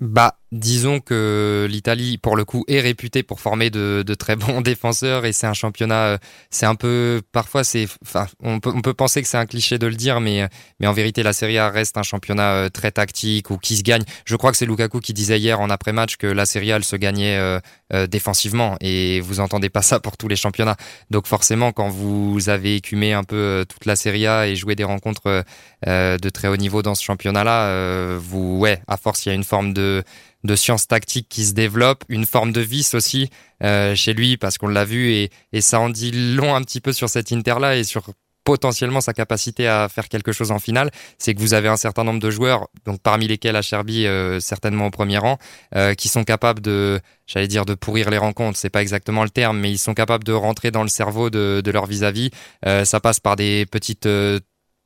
Bah, 0.00 0.39
Disons 0.52 0.98
que 0.98 1.68
l'Italie, 1.70 2.18
pour 2.18 2.34
le 2.34 2.44
coup, 2.44 2.64
est 2.66 2.80
réputée 2.80 3.22
pour 3.22 3.38
former 3.38 3.70
de, 3.70 4.02
très 4.18 4.34
bons 4.34 4.60
défenseurs 4.62 5.24
et 5.24 5.32
c'est 5.32 5.46
un 5.46 5.54
championnat, 5.54 6.06
euh, 6.06 6.18
c'est 6.50 6.66
un 6.66 6.74
peu, 6.74 7.22
parfois 7.30 7.62
c'est, 7.62 7.86
enfin, 8.02 8.26
on 8.42 8.58
peut, 8.58 8.92
penser 8.92 9.22
que 9.22 9.28
c'est 9.28 9.36
un 9.36 9.46
cliché 9.46 9.78
de 9.78 9.86
le 9.86 9.94
dire, 9.94 10.20
mais, 10.20 10.48
mais 10.80 10.88
en 10.88 10.92
vérité, 10.92 11.22
la 11.22 11.32
Serie 11.32 11.58
A 11.58 11.70
reste 11.70 11.96
un 11.98 12.02
championnat 12.02 12.52
euh, 12.54 12.68
très 12.68 12.90
tactique 12.90 13.50
ou 13.50 13.58
qui 13.58 13.76
se 13.76 13.84
gagne. 13.84 14.02
Je 14.24 14.34
crois 14.34 14.50
que 14.50 14.56
c'est 14.56 14.66
Lukaku 14.66 14.98
qui 14.98 15.14
disait 15.14 15.38
hier 15.38 15.60
en 15.60 15.70
après-match 15.70 16.16
que 16.16 16.26
la 16.26 16.46
Serie 16.46 16.72
A, 16.72 16.76
elle 16.76 16.84
se 16.84 16.96
gagnait 16.96 17.38
euh, 17.38 18.06
défensivement 18.08 18.76
et 18.80 19.20
vous 19.20 19.38
entendez 19.38 19.70
pas 19.70 19.82
ça 19.82 20.00
pour 20.00 20.16
tous 20.16 20.26
les 20.26 20.36
championnats. 20.36 20.76
Donc 21.10 21.28
forcément, 21.28 21.70
quand 21.70 21.90
vous 21.90 22.48
avez 22.48 22.74
écumé 22.74 23.12
un 23.12 23.22
peu 23.22 23.64
toute 23.68 23.86
la 23.86 23.94
Serie 23.94 24.26
A 24.26 24.48
et 24.48 24.56
joué 24.56 24.74
des 24.74 24.84
rencontres 24.84 25.44
de 25.86 26.28
très 26.28 26.48
haut 26.48 26.56
niveau 26.56 26.82
dans 26.82 26.96
ce 26.96 27.04
championnat-là, 27.04 28.16
vous, 28.18 28.58
ouais, 28.58 28.80
à 28.88 28.96
force, 28.96 29.26
il 29.26 29.28
y 29.28 29.32
a 29.32 29.34
une 29.34 29.44
forme 29.44 29.72
de 29.72 30.02
de 30.44 30.54
science 30.54 30.86
tactique 30.86 31.28
qui 31.28 31.44
se 31.44 31.52
développe, 31.52 32.04
une 32.08 32.26
forme 32.26 32.52
de 32.52 32.60
vice 32.60 32.94
aussi 32.94 33.30
euh, 33.62 33.94
chez 33.94 34.14
lui 34.14 34.36
parce 34.36 34.58
qu'on 34.58 34.68
l'a 34.68 34.84
vu 34.84 35.12
et, 35.12 35.30
et 35.52 35.60
ça 35.60 35.80
en 35.80 35.90
dit 35.90 36.12
long 36.12 36.54
un 36.54 36.62
petit 36.62 36.80
peu 36.80 36.92
sur 36.92 37.08
cet 37.08 37.32
Inter-là 37.32 37.76
et 37.76 37.84
sur 37.84 38.10
potentiellement 38.42 39.00
sa 39.00 39.12
capacité 39.12 39.68
à 39.68 39.88
faire 39.88 40.08
quelque 40.08 40.32
chose 40.32 40.50
en 40.50 40.58
finale, 40.58 40.90
c'est 41.18 41.34
que 41.34 41.40
vous 41.40 41.52
avez 41.54 41.68
un 41.68 41.76
certain 41.76 42.04
nombre 42.04 42.20
de 42.20 42.30
joueurs, 42.30 42.68
donc 42.86 43.00
parmi 43.00 43.28
lesquels 43.28 43.54
Acherby 43.54 44.06
euh, 44.06 44.40
certainement 44.40 44.86
au 44.86 44.90
premier 44.90 45.18
rang, 45.18 45.38
euh, 45.76 45.94
qui 45.94 46.08
sont 46.08 46.24
capables 46.24 46.60
de, 46.60 47.00
j'allais 47.26 47.48
dire 47.48 47.66
de 47.66 47.74
pourrir 47.74 48.10
les 48.10 48.18
rencontres, 48.18 48.58
c'est 48.58 48.70
pas 48.70 48.80
exactement 48.80 49.24
le 49.24 49.30
terme, 49.30 49.58
mais 49.58 49.70
ils 49.70 49.78
sont 49.78 49.94
capables 49.94 50.24
de 50.24 50.32
rentrer 50.32 50.70
dans 50.70 50.82
le 50.82 50.88
cerveau 50.88 51.28
de, 51.28 51.60
de 51.62 51.70
leur 51.70 51.86
vis-à-vis. 51.86 52.30
-vis. 52.64 52.84
ça 52.84 52.98
passe 52.98 53.20
par 53.20 53.36
des 53.36 53.66
petites 53.66 54.08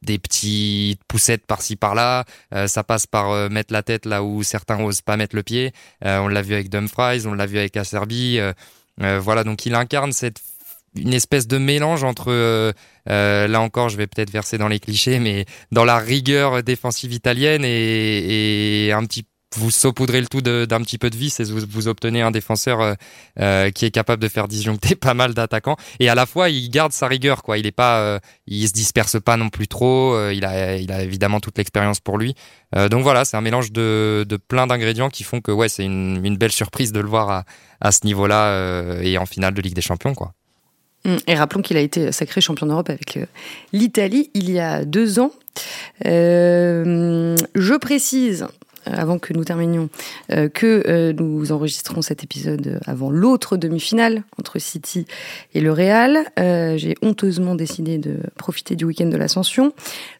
des 0.04 0.18
petites 0.18 1.02
poussettes 1.04 1.46
par-ci 1.46 1.76
par-là. 1.76 2.24
Euh, 2.54 2.66
ça 2.66 2.84
passe 2.84 3.06
par 3.06 3.30
euh, 3.30 3.48
mettre 3.48 3.72
la 3.72 3.82
tête 3.82 4.06
là 4.06 4.22
où 4.22 4.42
certains 4.42 4.80
osent 4.80 5.02
pas 5.02 5.16
mettre 5.16 5.36
le 5.36 5.42
pied. 5.42 5.72
Euh, 6.04 6.18
on 6.18 6.28
l'a 6.28 6.42
vu 6.42 6.54
avec 6.54 6.68
Dumfries, 6.68 7.26
on 7.26 7.34
l'a 7.34 7.46
vu 7.46 7.58
avec 7.58 7.76
Acerbi. 7.76 8.38
voilà, 8.98 9.44
donc 9.44 9.66
il 9.66 9.74
incarne 9.74 10.12
cette 10.12 10.40
une 10.96 11.12
espèce 11.12 11.48
de 11.48 11.58
mélange 11.58 12.04
entre 12.04 12.72
là 13.06 13.60
encore 13.60 13.88
je 13.88 13.96
vais 13.96 14.06
peut-être 14.06 14.30
verser 14.30 14.58
dans 14.58 14.68
les 14.68 14.78
clichés 14.78 15.18
mais 15.18 15.44
dans 15.72 15.84
la 15.84 15.98
rigueur 15.98 16.62
défensive 16.62 17.12
italienne 17.12 17.64
et, 17.64 18.86
et 18.86 18.92
un 18.92 19.04
petit 19.04 19.26
vous 19.56 19.70
saupoudrez 19.70 20.20
le 20.20 20.26
tout 20.26 20.40
d'un 20.40 20.80
petit 20.82 20.98
peu 20.98 21.10
de 21.10 21.16
vis 21.16 21.40
et 21.40 21.44
vous, 21.44 21.88
obtenez 21.88 22.22
un 22.22 22.30
défenseur 22.30 22.80
euh, 22.80 22.94
euh, 23.40 23.70
qui 23.70 23.84
est 23.84 23.90
capable 23.90 24.22
de 24.22 24.28
faire 24.28 24.48
disjoncter 24.48 24.94
pas 24.94 25.14
mal 25.14 25.34
d'attaquants. 25.34 25.76
Et 26.00 26.08
à 26.08 26.14
la 26.14 26.26
fois 26.26 26.50
il 26.50 26.68
garde 26.70 26.92
sa 26.92 27.06
rigueur 27.06 27.42
quoi. 27.42 27.58
Il 27.58 27.66
est 27.66 27.72
pas 27.72 28.00
euh, 28.00 28.18
il 28.46 28.66
se 28.66 28.72
disperse 28.72 29.20
pas 29.20 29.36
non 29.36 29.48
plus 29.48 29.68
trop 29.68 30.30
il 30.30 30.44
a 30.44 30.76
il 30.76 30.92
a 30.92 31.02
évidemment 31.02 31.40
toute 31.40 31.58
l'expérience 31.58 32.00
pour 32.00 32.18
lui. 32.18 32.34
Donc 32.90 33.02
voilà 33.02 33.24
c'est 33.24 33.36
un 33.36 33.40
mélange 33.40 33.70
de, 33.70 34.26
plein 34.48 34.66
d'ingrédients 34.66 35.08
qui 35.08 35.22
font 35.22 35.40
que 35.40 35.52
ouais 35.52 35.68
c'est 35.68 35.84
une, 35.84 36.36
belle 36.36 36.52
surprise 36.52 36.90
de 36.92 37.00
le 37.00 37.06
voir 37.06 37.44
à, 37.80 37.92
ce 37.92 38.04
niveau 38.04 38.26
là 38.26 39.00
et 39.00 39.16
en 39.18 39.26
finale 39.26 39.54
de 39.54 39.62
Ligue 39.62 39.74
des 39.74 39.82
Champions 39.82 40.14
quoi. 40.14 40.32
Hum, 41.06 41.18
et 41.26 41.34
rappelons 41.34 41.62
qu'il 41.62 41.76
a 41.76 41.80
été 41.80 42.10
sacré 42.12 42.40
champion 42.40 42.66
d'Europe 42.66 42.90
avec 42.90 43.18
l'Italie 43.72 44.30
il 44.34 44.50
y 44.50 44.58
a 44.58 44.84
deux 44.84 45.20
ans. 45.20 45.30
Je 46.04 47.76
précise 47.76 48.46
avant 48.86 49.18
que 49.18 49.32
nous 49.32 49.44
terminions, 49.44 49.88
euh, 50.32 50.48
que 50.48 50.82
euh, 50.86 51.12
nous 51.12 51.52
enregistrons 51.52 52.02
cet 52.02 52.24
épisode 52.24 52.80
avant 52.86 53.10
l'autre 53.10 53.56
demi-finale 53.56 54.24
entre 54.38 54.58
City 54.58 55.06
et 55.54 55.60
le 55.60 55.72
Real. 55.72 56.24
Euh, 56.38 56.76
j'ai 56.76 56.94
honteusement 57.02 57.54
décidé 57.54 57.98
de 57.98 58.18
profiter 58.36 58.76
du 58.76 58.84
week-end 58.84 59.06
de 59.06 59.16
l'ascension. 59.16 59.72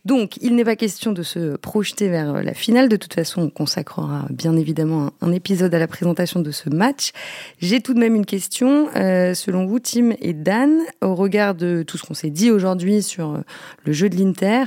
Donc, 0.04 0.36
il 0.40 0.54
n'est 0.54 0.64
pas 0.64 0.76
question 0.76 1.12
de 1.12 1.22
se 1.22 1.56
projeter 1.56 2.08
vers 2.08 2.42
la 2.42 2.54
finale. 2.54 2.88
De 2.88 2.96
toute 2.96 3.14
façon, 3.14 3.42
on 3.42 3.50
consacrera 3.50 4.26
bien 4.30 4.56
évidemment 4.56 5.10
un, 5.20 5.32
épisode 5.32 5.74
à 5.74 5.78
la 5.80 5.88
présentation 5.88 6.40
de 6.40 6.52
ce 6.52 6.70
match. 6.70 7.10
J'ai 7.58 7.80
tout 7.80 7.92
de 7.92 7.98
même 7.98 8.14
une 8.14 8.26
question. 8.26 8.88
selon 8.94 9.66
vous, 9.66 9.80
Tim 9.80 10.12
et 10.20 10.32
Dan, 10.32 10.78
au 11.02 11.16
regard 11.16 11.56
de 11.56 11.82
tout 11.82 11.98
ce 11.98 12.04
qu'on 12.04 12.14
s'est 12.14 12.30
dit 12.30 12.52
aujourd'hui 12.52 13.02
sur 13.02 13.42
le 13.84 13.92
jeu 13.92 14.08
de 14.08 14.16
l'Inter, 14.16 14.64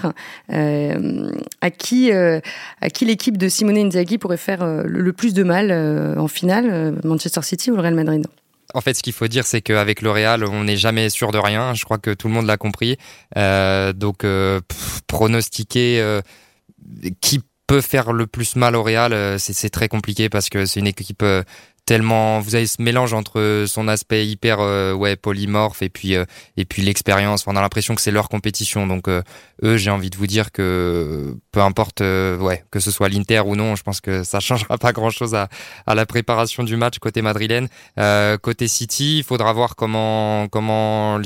à 0.49 1.71
qui, 1.71 2.11
à 2.11 2.89
qui 2.89 3.05
l'équipe 3.05 3.37
de 3.37 3.47
Simone 3.47 3.77
Inzaghi 3.87 4.17
pourrait 4.17 4.37
faire 4.37 4.61
euh, 4.61 4.83
le 4.85 5.13
plus 5.13 5.33
de 5.33 5.43
mal 5.43 5.71
euh, 5.71 6.15
en 6.17 6.27
finale, 6.27 6.69
euh, 6.71 6.91
Manchester 7.03 7.41
City 7.41 7.71
ou 7.71 7.75
le 7.75 7.81
Real 7.81 7.95
Madrid 7.95 8.25
en 8.73 8.81
fait, 8.81 8.93
ce 8.95 9.01
qu'il 9.01 9.13
faut 9.13 9.29
dire, 9.29 9.45
c'est 9.45 9.61
qu'avec 9.61 10.01
le 10.01 10.11
Real, 10.11 10.43
on 10.43 10.65
n'est 10.65 10.75
jamais 10.75 11.09
sûr 11.09 11.31
de 11.31 11.37
rien. 11.37 11.73
Je 11.73 11.85
crois 11.85 11.99
que 11.99 12.13
tout 12.13 12.27
le 12.27 12.33
monde 12.33 12.47
l'a 12.47 12.57
compris. 12.57 12.97
donc, 13.33 14.25
pronostiquer 15.07 16.19
qui 17.21 17.39
peut 17.65 17.79
faire 17.79 18.11
le 18.11 18.27
plus 18.27 18.57
mal 18.57 18.75
au 18.75 18.83
Real, 18.83 19.39
c'est 19.39 19.69
très 19.69 19.87
compliqué 19.87 20.27
parce 20.27 20.49
que 20.49 20.65
c'est 20.65 20.81
une 20.81 20.87
équipe 20.87 21.23
tellement 21.87 22.41
vous 22.41 22.53
avez 22.55 22.67
ce 22.67 22.81
mélange 22.81 23.13
entre 23.13 23.63
son 23.65 23.87
aspect 23.87 24.27
hyper 24.27 24.59
euh, 24.59 24.93
ouais 24.93 25.15
polymorphe 25.15 25.81
et 25.81 25.89
puis 25.89 26.15
euh, 26.15 26.25
et 26.57 26.65
puis 26.65 26.81
l'expérience. 26.83 27.45
On 27.47 27.55
a 27.55 27.61
l'impression 27.61 27.95
que 27.95 28.01
c'est 28.01 28.11
leur 28.11 28.27
compétition. 28.27 28.85
Donc 28.85 29.07
euh, 29.07 29.23
eux 29.63 29.77
j'ai 29.77 29.89
envie 29.89 30.09
de 30.09 30.17
vous 30.17 30.27
dire 30.27 30.51
que 30.51 31.33
peu 31.51 31.61
importe 31.61 32.01
ouais 32.01 32.65
que 32.71 32.79
ce 32.79 32.91
soit 32.91 33.07
l'Inter 33.07 33.39
ou 33.45 33.55
non 33.55 33.75
je 33.75 33.83
pense 33.83 34.01
que 34.01 34.23
ça 34.23 34.39
changera 34.41 34.77
pas 34.77 34.91
grand 34.91 35.09
chose 35.09 35.33
à, 35.33 35.47
à 35.87 35.95
la 35.95 36.05
préparation 36.05 36.63
du 36.63 36.75
match 36.75 36.99
côté 36.99 37.21
madrilène. 37.21 37.69
Côté 38.41 38.67
City 38.67 39.19
il 39.19 39.23
faudra 39.23 39.53
voir 39.53 39.75
comment 39.77 40.47
comment 40.49 41.19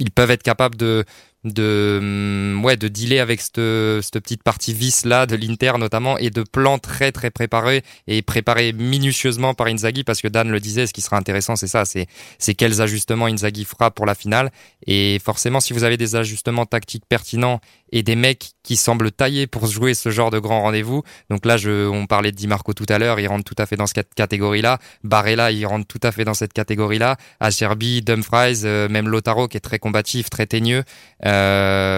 ils 0.00 0.10
peuvent 0.10 0.30
être 0.30 0.42
capables 0.42 0.76
de 0.76 1.04
de 1.44 1.98
mm, 2.02 2.64
ouais 2.64 2.76
de 2.76 2.88
dealer 2.88 3.20
avec 3.20 3.40
cette, 3.40 3.60
cette 4.02 4.22
petite 4.22 4.42
partie 4.42 4.74
vis 4.74 5.04
là 5.04 5.26
de 5.26 5.36
l'Inter 5.36 5.72
notamment 5.78 6.18
et 6.18 6.30
de 6.30 6.42
plans 6.42 6.78
très 6.78 7.12
très 7.12 7.30
préparés 7.30 7.82
et 8.06 8.22
préparés 8.22 8.72
minutieusement 8.72 9.54
par 9.54 9.68
Inzaghi 9.68 10.04
parce 10.04 10.20
que 10.20 10.28
Dan 10.28 10.50
le 10.50 10.60
disait 10.60 10.86
ce 10.86 10.92
qui 10.92 11.00
sera 11.00 11.16
intéressant 11.16 11.56
c'est 11.56 11.66
ça 11.66 11.84
c'est 11.84 12.06
c'est 12.38 12.54
quels 12.54 12.80
ajustements 12.80 13.26
Inzaghi 13.26 13.64
fera 13.64 13.90
pour 13.90 14.06
la 14.06 14.14
finale. 14.14 14.50
Et 14.86 15.18
forcément 15.24 15.60
si 15.60 15.72
vous 15.72 15.84
avez 15.84 15.96
des 15.96 16.16
ajustements 16.16 16.66
tactiques 16.66 17.04
pertinents 17.08 17.60
et 17.92 18.02
des 18.02 18.16
mecs 18.16 18.50
qui 18.62 18.76
semblent 18.76 19.10
taillés 19.10 19.46
pour 19.46 19.66
jouer 19.66 19.94
ce 19.94 20.10
genre 20.10 20.30
de 20.30 20.38
grand 20.38 20.62
rendez-vous 20.62 21.02
donc 21.28 21.44
là 21.44 21.56
je 21.56 21.88
on 21.88 22.06
parlait 22.06 22.30
de 22.30 22.36
Di 22.36 22.46
Marco 22.46 22.72
tout 22.72 22.86
à 22.88 22.98
l'heure 22.98 23.18
il 23.18 23.26
rentre 23.26 23.44
tout 23.44 23.56
à 23.58 23.66
fait 23.66 23.76
dans 23.76 23.86
cette 23.86 24.14
catégorie 24.14 24.62
là 24.62 24.78
Barella 25.02 25.50
il 25.50 25.66
rentre 25.66 25.86
tout 25.86 25.98
à 26.02 26.12
fait 26.12 26.24
dans 26.24 26.34
cette 26.34 26.52
catégorie 26.52 26.98
là 26.98 27.16
Acerbi 27.40 28.02
Dumfries 28.02 28.60
euh, 28.64 28.88
même 28.88 29.08
Lotaro 29.08 29.48
qui 29.48 29.56
est 29.56 29.60
très 29.60 29.78
combatif 29.78 30.30
très 30.30 30.46
teigneux. 30.46 30.84
Euh, 31.24 31.29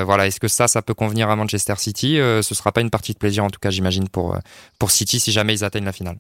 voilà, 0.04 0.26
est-ce 0.26 0.40
que 0.40 0.48
ça, 0.48 0.68
ça 0.68 0.82
peut 0.82 0.94
convenir 0.94 1.30
à 1.30 1.36
Manchester 1.36 1.74
City? 1.76 2.18
Euh, 2.18 2.42
Ce 2.42 2.54
sera 2.54 2.72
pas 2.72 2.80
une 2.80 2.90
partie 2.90 3.12
de 3.12 3.18
plaisir, 3.18 3.44
en 3.44 3.50
tout 3.50 3.60
cas, 3.60 3.70
j'imagine 3.70 4.08
pour 4.08 4.34
euh, 4.34 4.38
pour 4.78 4.90
City 4.90 5.20
si 5.20 5.32
jamais 5.32 5.54
ils 5.54 5.64
atteignent 5.64 5.84
la 5.84 5.92
finale. 5.92 6.18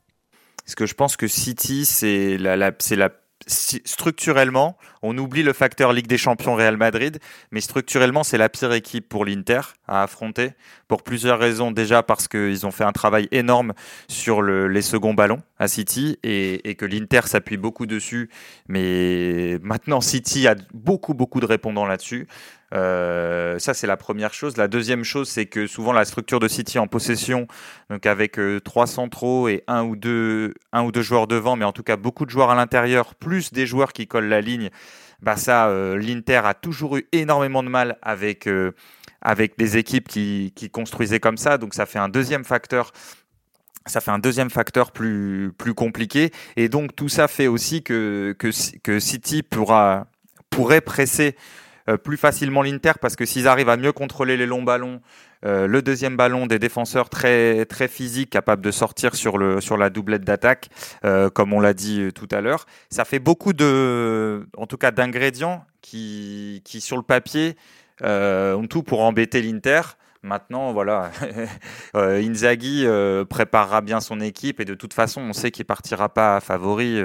Est-ce 0.66 0.76
que 0.76 0.86
je 0.86 0.94
pense 0.94 1.16
que 1.16 1.26
City, 1.26 1.84
c'est 1.84 2.38
la, 2.38 2.56
la 2.56 2.72
c'est 2.78 2.96
la 2.96 3.10
structurellement, 3.48 4.76
on 5.02 5.18
oublie 5.18 5.42
le 5.42 5.52
facteur 5.52 5.92
Ligue 5.92 6.06
des 6.06 6.16
Champions 6.16 6.54
Real 6.54 6.76
Madrid, 6.76 7.18
mais 7.50 7.60
structurellement, 7.60 8.22
c'est 8.22 8.38
la 8.38 8.48
pire 8.48 8.72
équipe 8.72 9.08
pour 9.08 9.24
l'Inter 9.24 9.62
à 9.88 10.04
affronter 10.04 10.52
pour 10.86 11.02
plusieurs 11.02 11.40
raisons. 11.40 11.72
Déjà 11.72 12.04
parce 12.04 12.28
qu'ils 12.28 12.64
ont 12.66 12.70
fait 12.70 12.84
un 12.84 12.92
travail 12.92 13.26
énorme 13.32 13.72
sur 14.06 14.42
le, 14.42 14.68
les 14.68 14.80
seconds 14.80 15.14
ballons 15.14 15.42
à 15.58 15.66
City 15.66 16.18
et, 16.22 16.70
et 16.70 16.76
que 16.76 16.84
l'Inter 16.84 17.22
s'appuie 17.24 17.56
beaucoup 17.56 17.86
dessus. 17.86 18.30
Mais 18.68 19.58
maintenant, 19.60 20.00
City 20.00 20.46
a 20.46 20.54
beaucoup, 20.72 21.12
beaucoup 21.12 21.40
de 21.40 21.46
répondants 21.46 21.86
là-dessus. 21.86 22.28
Euh, 22.72 23.58
ça, 23.58 23.74
c'est 23.74 23.86
la 23.86 23.96
première 23.96 24.32
chose. 24.32 24.56
La 24.56 24.68
deuxième 24.68 25.04
chose, 25.04 25.28
c'est 25.28 25.46
que 25.46 25.66
souvent 25.66 25.92
la 25.92 26.04
structure 26.04 26.40
de 26.40 26.48
City 26.48 26.78
en 26.78 26.86
possession, 26.86 27.46
donc 27.90 28.06
avec 28.06 28.38
euh, 28.38 28.60
trois 28.60 28.86
centraux 28.86 29.48
et 29.48 29.62
un 29.66 29.84
ou 29.84 29.96
deux, 29.96 30.54
un 30.72 30.82
ou 30.84 30.92
deux 30.92 31.02
joueurs 31.02 31.26
devant, 31.26 31.56
mais 31.56 31.64
en 31.64 31.72
tout 31.72 31.82
cas 31.82 31.96
beaucoup 31.96 32.24
de 32.24 32.30
joueurs 32.30 32.50
à 32.50 32.54
l'intérieur, 32.54 33.14
plus 33.14 33.52
des 33.52 33.66
joueurs 33.66 33.92
qui 33.92 34.06
collent 34.06 34.28
la 34.28 34.40
ligne. 34.40 34.70
Bah 35.20 35.36
ça, 35.36 35.68
euh, 35.68 35.96
l'Inter 35.98 36.40
a 36.44 36.54
toujours 36.54 36.96
eu 36.96 37.06
énormément 37.12 37.62
de 37.62 37.68
mal 37.68 37.98
avec 38.02 38.48
avec 39.20 39.56
des 39.56 39.76
équipes 39.76 40.08
qui, 40.08 40.52
qui 40.56 40.68
construisaient 40.68 41.20
comme 41.20 41.36
ça. 41.36 41.58
Donc 41.58 41.74
ça 41.74 41.86
fait 41.86 42.00
un 42.00 42.08
deuxième 42.08 42.44
facteur 42.44 42.92
ça 43.86 44.00
fait 44.00 44.10
un 44.10 44.18
deuxième 44.18 44.50
facteur 44.50 44.92
plus, 44.92 45.52
plus 45.56 45.74
compliqué. 45.74 46.30
Et 46.56 46.68
donc, 46.68 46.94
tout 46.94 47.08
ça 47.08 47.28
fait 47.28 47.46
aussi 47.46 47.82
que, 47.82 48.34
que, 48.38 48.50
que 48.82 49.00
City 49.00 49.42
pourra, 49.42 50.06
pourrait 50.50 50.80
presser 50.80 51.34
euh, 51.88 51.96
plus 51.96 52.16
facilement 52.16 52.62
l'Inter 52.62 52.92
parce 53.00 53.16
que 53.16 53.26
s'ils 53.26 53.48
arrivent 53.48 53.68
à 53.68 53.76
mieux 53.76 53.92
contrôler 53.92 54.36
les 54.36 54.46
longs 54.46 54.62
ballons, 54.62 55.00
euh, 55.44 55.66
le 55.66 55.82
deuxième 55.82 56.16
ballon 56.16 56.46
des 56.46 56.58
défenseurs 56.58 57.08
très 57.08 57.64
très 57.64 57.88
physiques, 57.88 58.30
capables 58.30 58.62
de 58.62 58.70
sortir 58.70 59.16
sur 59.16 59.36
le 59.38 59.60
sur 59.60 59.76
la 59.76 59.90
doublette 59.90 60.22
d'attaque, 60.22 60.68
euh, 61.04 61.28
comme 61.30 61.52
on 61.52 61.60
l'a 61.60 61.74
dit 61.74 62.12
tout 62.14 62.28
à 62.30 62.40
l'heure, 62.40 62.66
ça 62.90 63.04
fait 63.04 63.18
beaucoup 63.18 63.52
de, 63.52 64.46
en 64.56 64.66
tout 64.66 64.76
cas 64.76 64.92
d'ingrédients 64.92 65.64
qui 65.80 66.62
qui 66.64 66.80
sur 66.80 66.96
le 66.96 67.02
papier 67.02 67.56
ont 68.04 68.66
tout 68.68 68.82
pour 68.82 69.00
embêter 69.02 69.42
l'Inter. 69.42 69.82
Maintenant, 70.24 70.72
voilà, 70.72 71.10
Inzaghi 71.94 72.86
préparera 73.28 73.80
bien 73.80 74.00
son 74.00 74.20
équipe 74.20 74.60
et 74.60 74.64
de 74.64 74.74
toute 74.74 74.94
façon, 74.94 75.20
on 75.20 75.32
sait 75.32 75.50
qu'il 75.50 75.64
partira 75.64 76.08
pas 76.08 76.40
favori, 76.40 77.00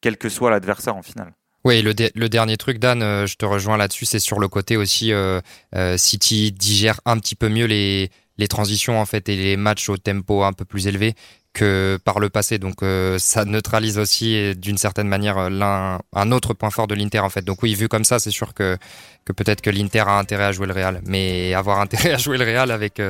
quel 0.00 0.16
que 0.16 0.28
soit 0.30 0.50
l'adversaire 0.50 0.96
en 0.96 1.02
finale. 1.02 1.32
Oui, 1.66 1.82
le, 1.82 2.28
dernier 2.28 2.56
truc, 2.56 2.78
Dan, 2.78 3.02
euh, 3.02 3.26
je 3.26 3.34
te 3.34 3.44
rejoins 3.44 3.76
là-dessus, 3.76 4.04
c'est 4.04 4.20
sur 4.20 4.38
le 4.38 4.46
côté 4.46 4.76
aussi, 4.76 5.12
euh, 5.12 5.40
euh, 5.74 5.96
City 5.96 6.52
digère 6.52 7.00
un 7.06 7.18
petit 7.18 7.34
peu 7.34 7.48
mieux 7.48 7.64
les, 7.66 8.08
transitions 8.48 9.00
en 9.00 9.04
fait 9.04 9.28
et 9.28 9.34
les 9.34 9.56
matchs 9.56 9.88
au 9.88 9.96
tempo 9.96 10.44
un 10.44 10.52
peu 10.52 10.64
plus 10.64 10.86
élevé 10.86 11.14
que 11.52 11.98
par 12.04 12.20
le 12.20 12.30
passé. 12.30 12.60
Donc 12.60 12.84
ça 13.18 13.44
neutralise 13.44 13.98
aussi 13.98 14.54
d'une 14.54 14.78
certaine 14.78 15.08
manière 15.08 15.50
l'un 15.50 15.98
un 16.12 16.30
autre 16.30 16.54
point 16.54 16.70
fort 16.70 16.86
de 16.86 16.94
l'Inter 16.94 17.18
en 17.18 17.30
fait. 17.30 17.42
Donc 17.42 17.64
oui, 17.64 17.74
vu 17.74 17.88
comme 17.88 18.04
ça, 18.04 18.20
c'est 18.20 18.30
sûr 18.30 18.54
que, 18.54 18.76
que 19.24 19.32
peut-être 19.32 19.60
que 19.60 19.70
l'Inter 19.70 20.04
a 20.06 20.20
intérêt 20.20 20.44
à 20.44 20.52
jouer 20.52 20.68
le 20.68 20.72
Real, 20.72 21.00
mais 21.04 21.52
avoir 21.52 21.80
intérêt 21.80 22.12
à 22.12 22.18
jouer 22.18 22.38
le 22.38 22.44
Real 22.44 22.70
avec 22.70 23.02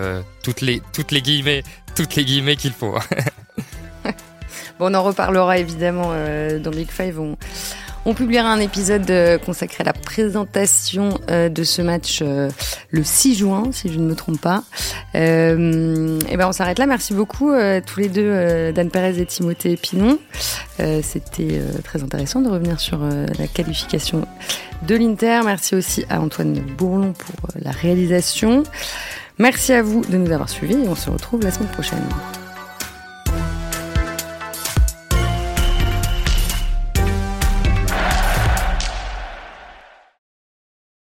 toutes 0.43 0.63
les 0.63 0.81
toutes 0.95 1.11
les 1.11 1.21
guillemets 1.21 1.63
toutes 1.95 2.15
les 2.15 2.25
guillemets 2.25 2.57
qu'il 2.57 2.73
faut. 2.73 2.95
bon, 4.79 4.87
on 4.91 4.95
en 4.95 5.03
reparlera 5.03 5.59
évidemment 5.59 6.15
dans 6.59 6.71
Big 6.71 6.91
Five. 6.91 7.21
On 7.21 7.37
on 8.07 8.15
publiera 8.15 8.49
un 8.49 8.61
épisode 8.61 9.11
euh, 9.11 9.37
consacré 9.37 9.83
à 9.83 9.85
la 9.85 9.93
présentation 9.93 11.19
euh, 11.29 11.49
de 11.49 11.65
ce 11.65 11.83
match 11.83 12.21
euh, 12.23 12.49
le 12.91 13.03
6 13.03 13.35
juin, 13.35 13.65
si 13.73 13.93
je 13.93 13.99
ne 13.99 14.05
me 14.09 14.15
trompe 14.15 14.41
pas. 14.41 14.63
et 15.13 15.17
ben 16.37 16.47
on 16.47 16.53
s'arrête 16.53 16.79
là. 16.79 16.87
Merci 16.87 17.15
beaucoup 17.15 17.53
tous 17.87 18.01
les 18.01 18.09
deux, 18.09 18.73
Dan 18.73 18.91
Perez 18.91 19.19
et 19.19 19.27
Timothée 19.27 19.77
Pinon. 19.77 20.19
C'était 21.03 21.61
très 21.83 22.03
intéressant 22.03 22.41
de 22.41 22.49
revenir 22.49 22.79
sur 22.79 22.99
la 23.01 23.47
qualification 23.47 24.27
de 24.87 24.95
l'Inter. 24.95 25.41
Merci 25.45 25.75
aussi 25.75 26.05
à 26.11 26.21
Antoine 26.21 26.53
Bourlon 26.53 27.13
pour 27.13 27.49
la 27.61 27.71
réalisation. 27.71 28.63
Merci 29.39 29.73
à 29.73 29.83
vous 29.83 30.03
de 30.05 30.17
nous 30.17 30.31
avoir 30.31 30.49
suivis 30.49 30.75
et 30.75 30.89
on 30.89 30.95
se 30.95 31.11
retrouve 31.11 31.43
la 31.43 31.51
semaine 31.51 31.71
prochaine. 31.71 32.05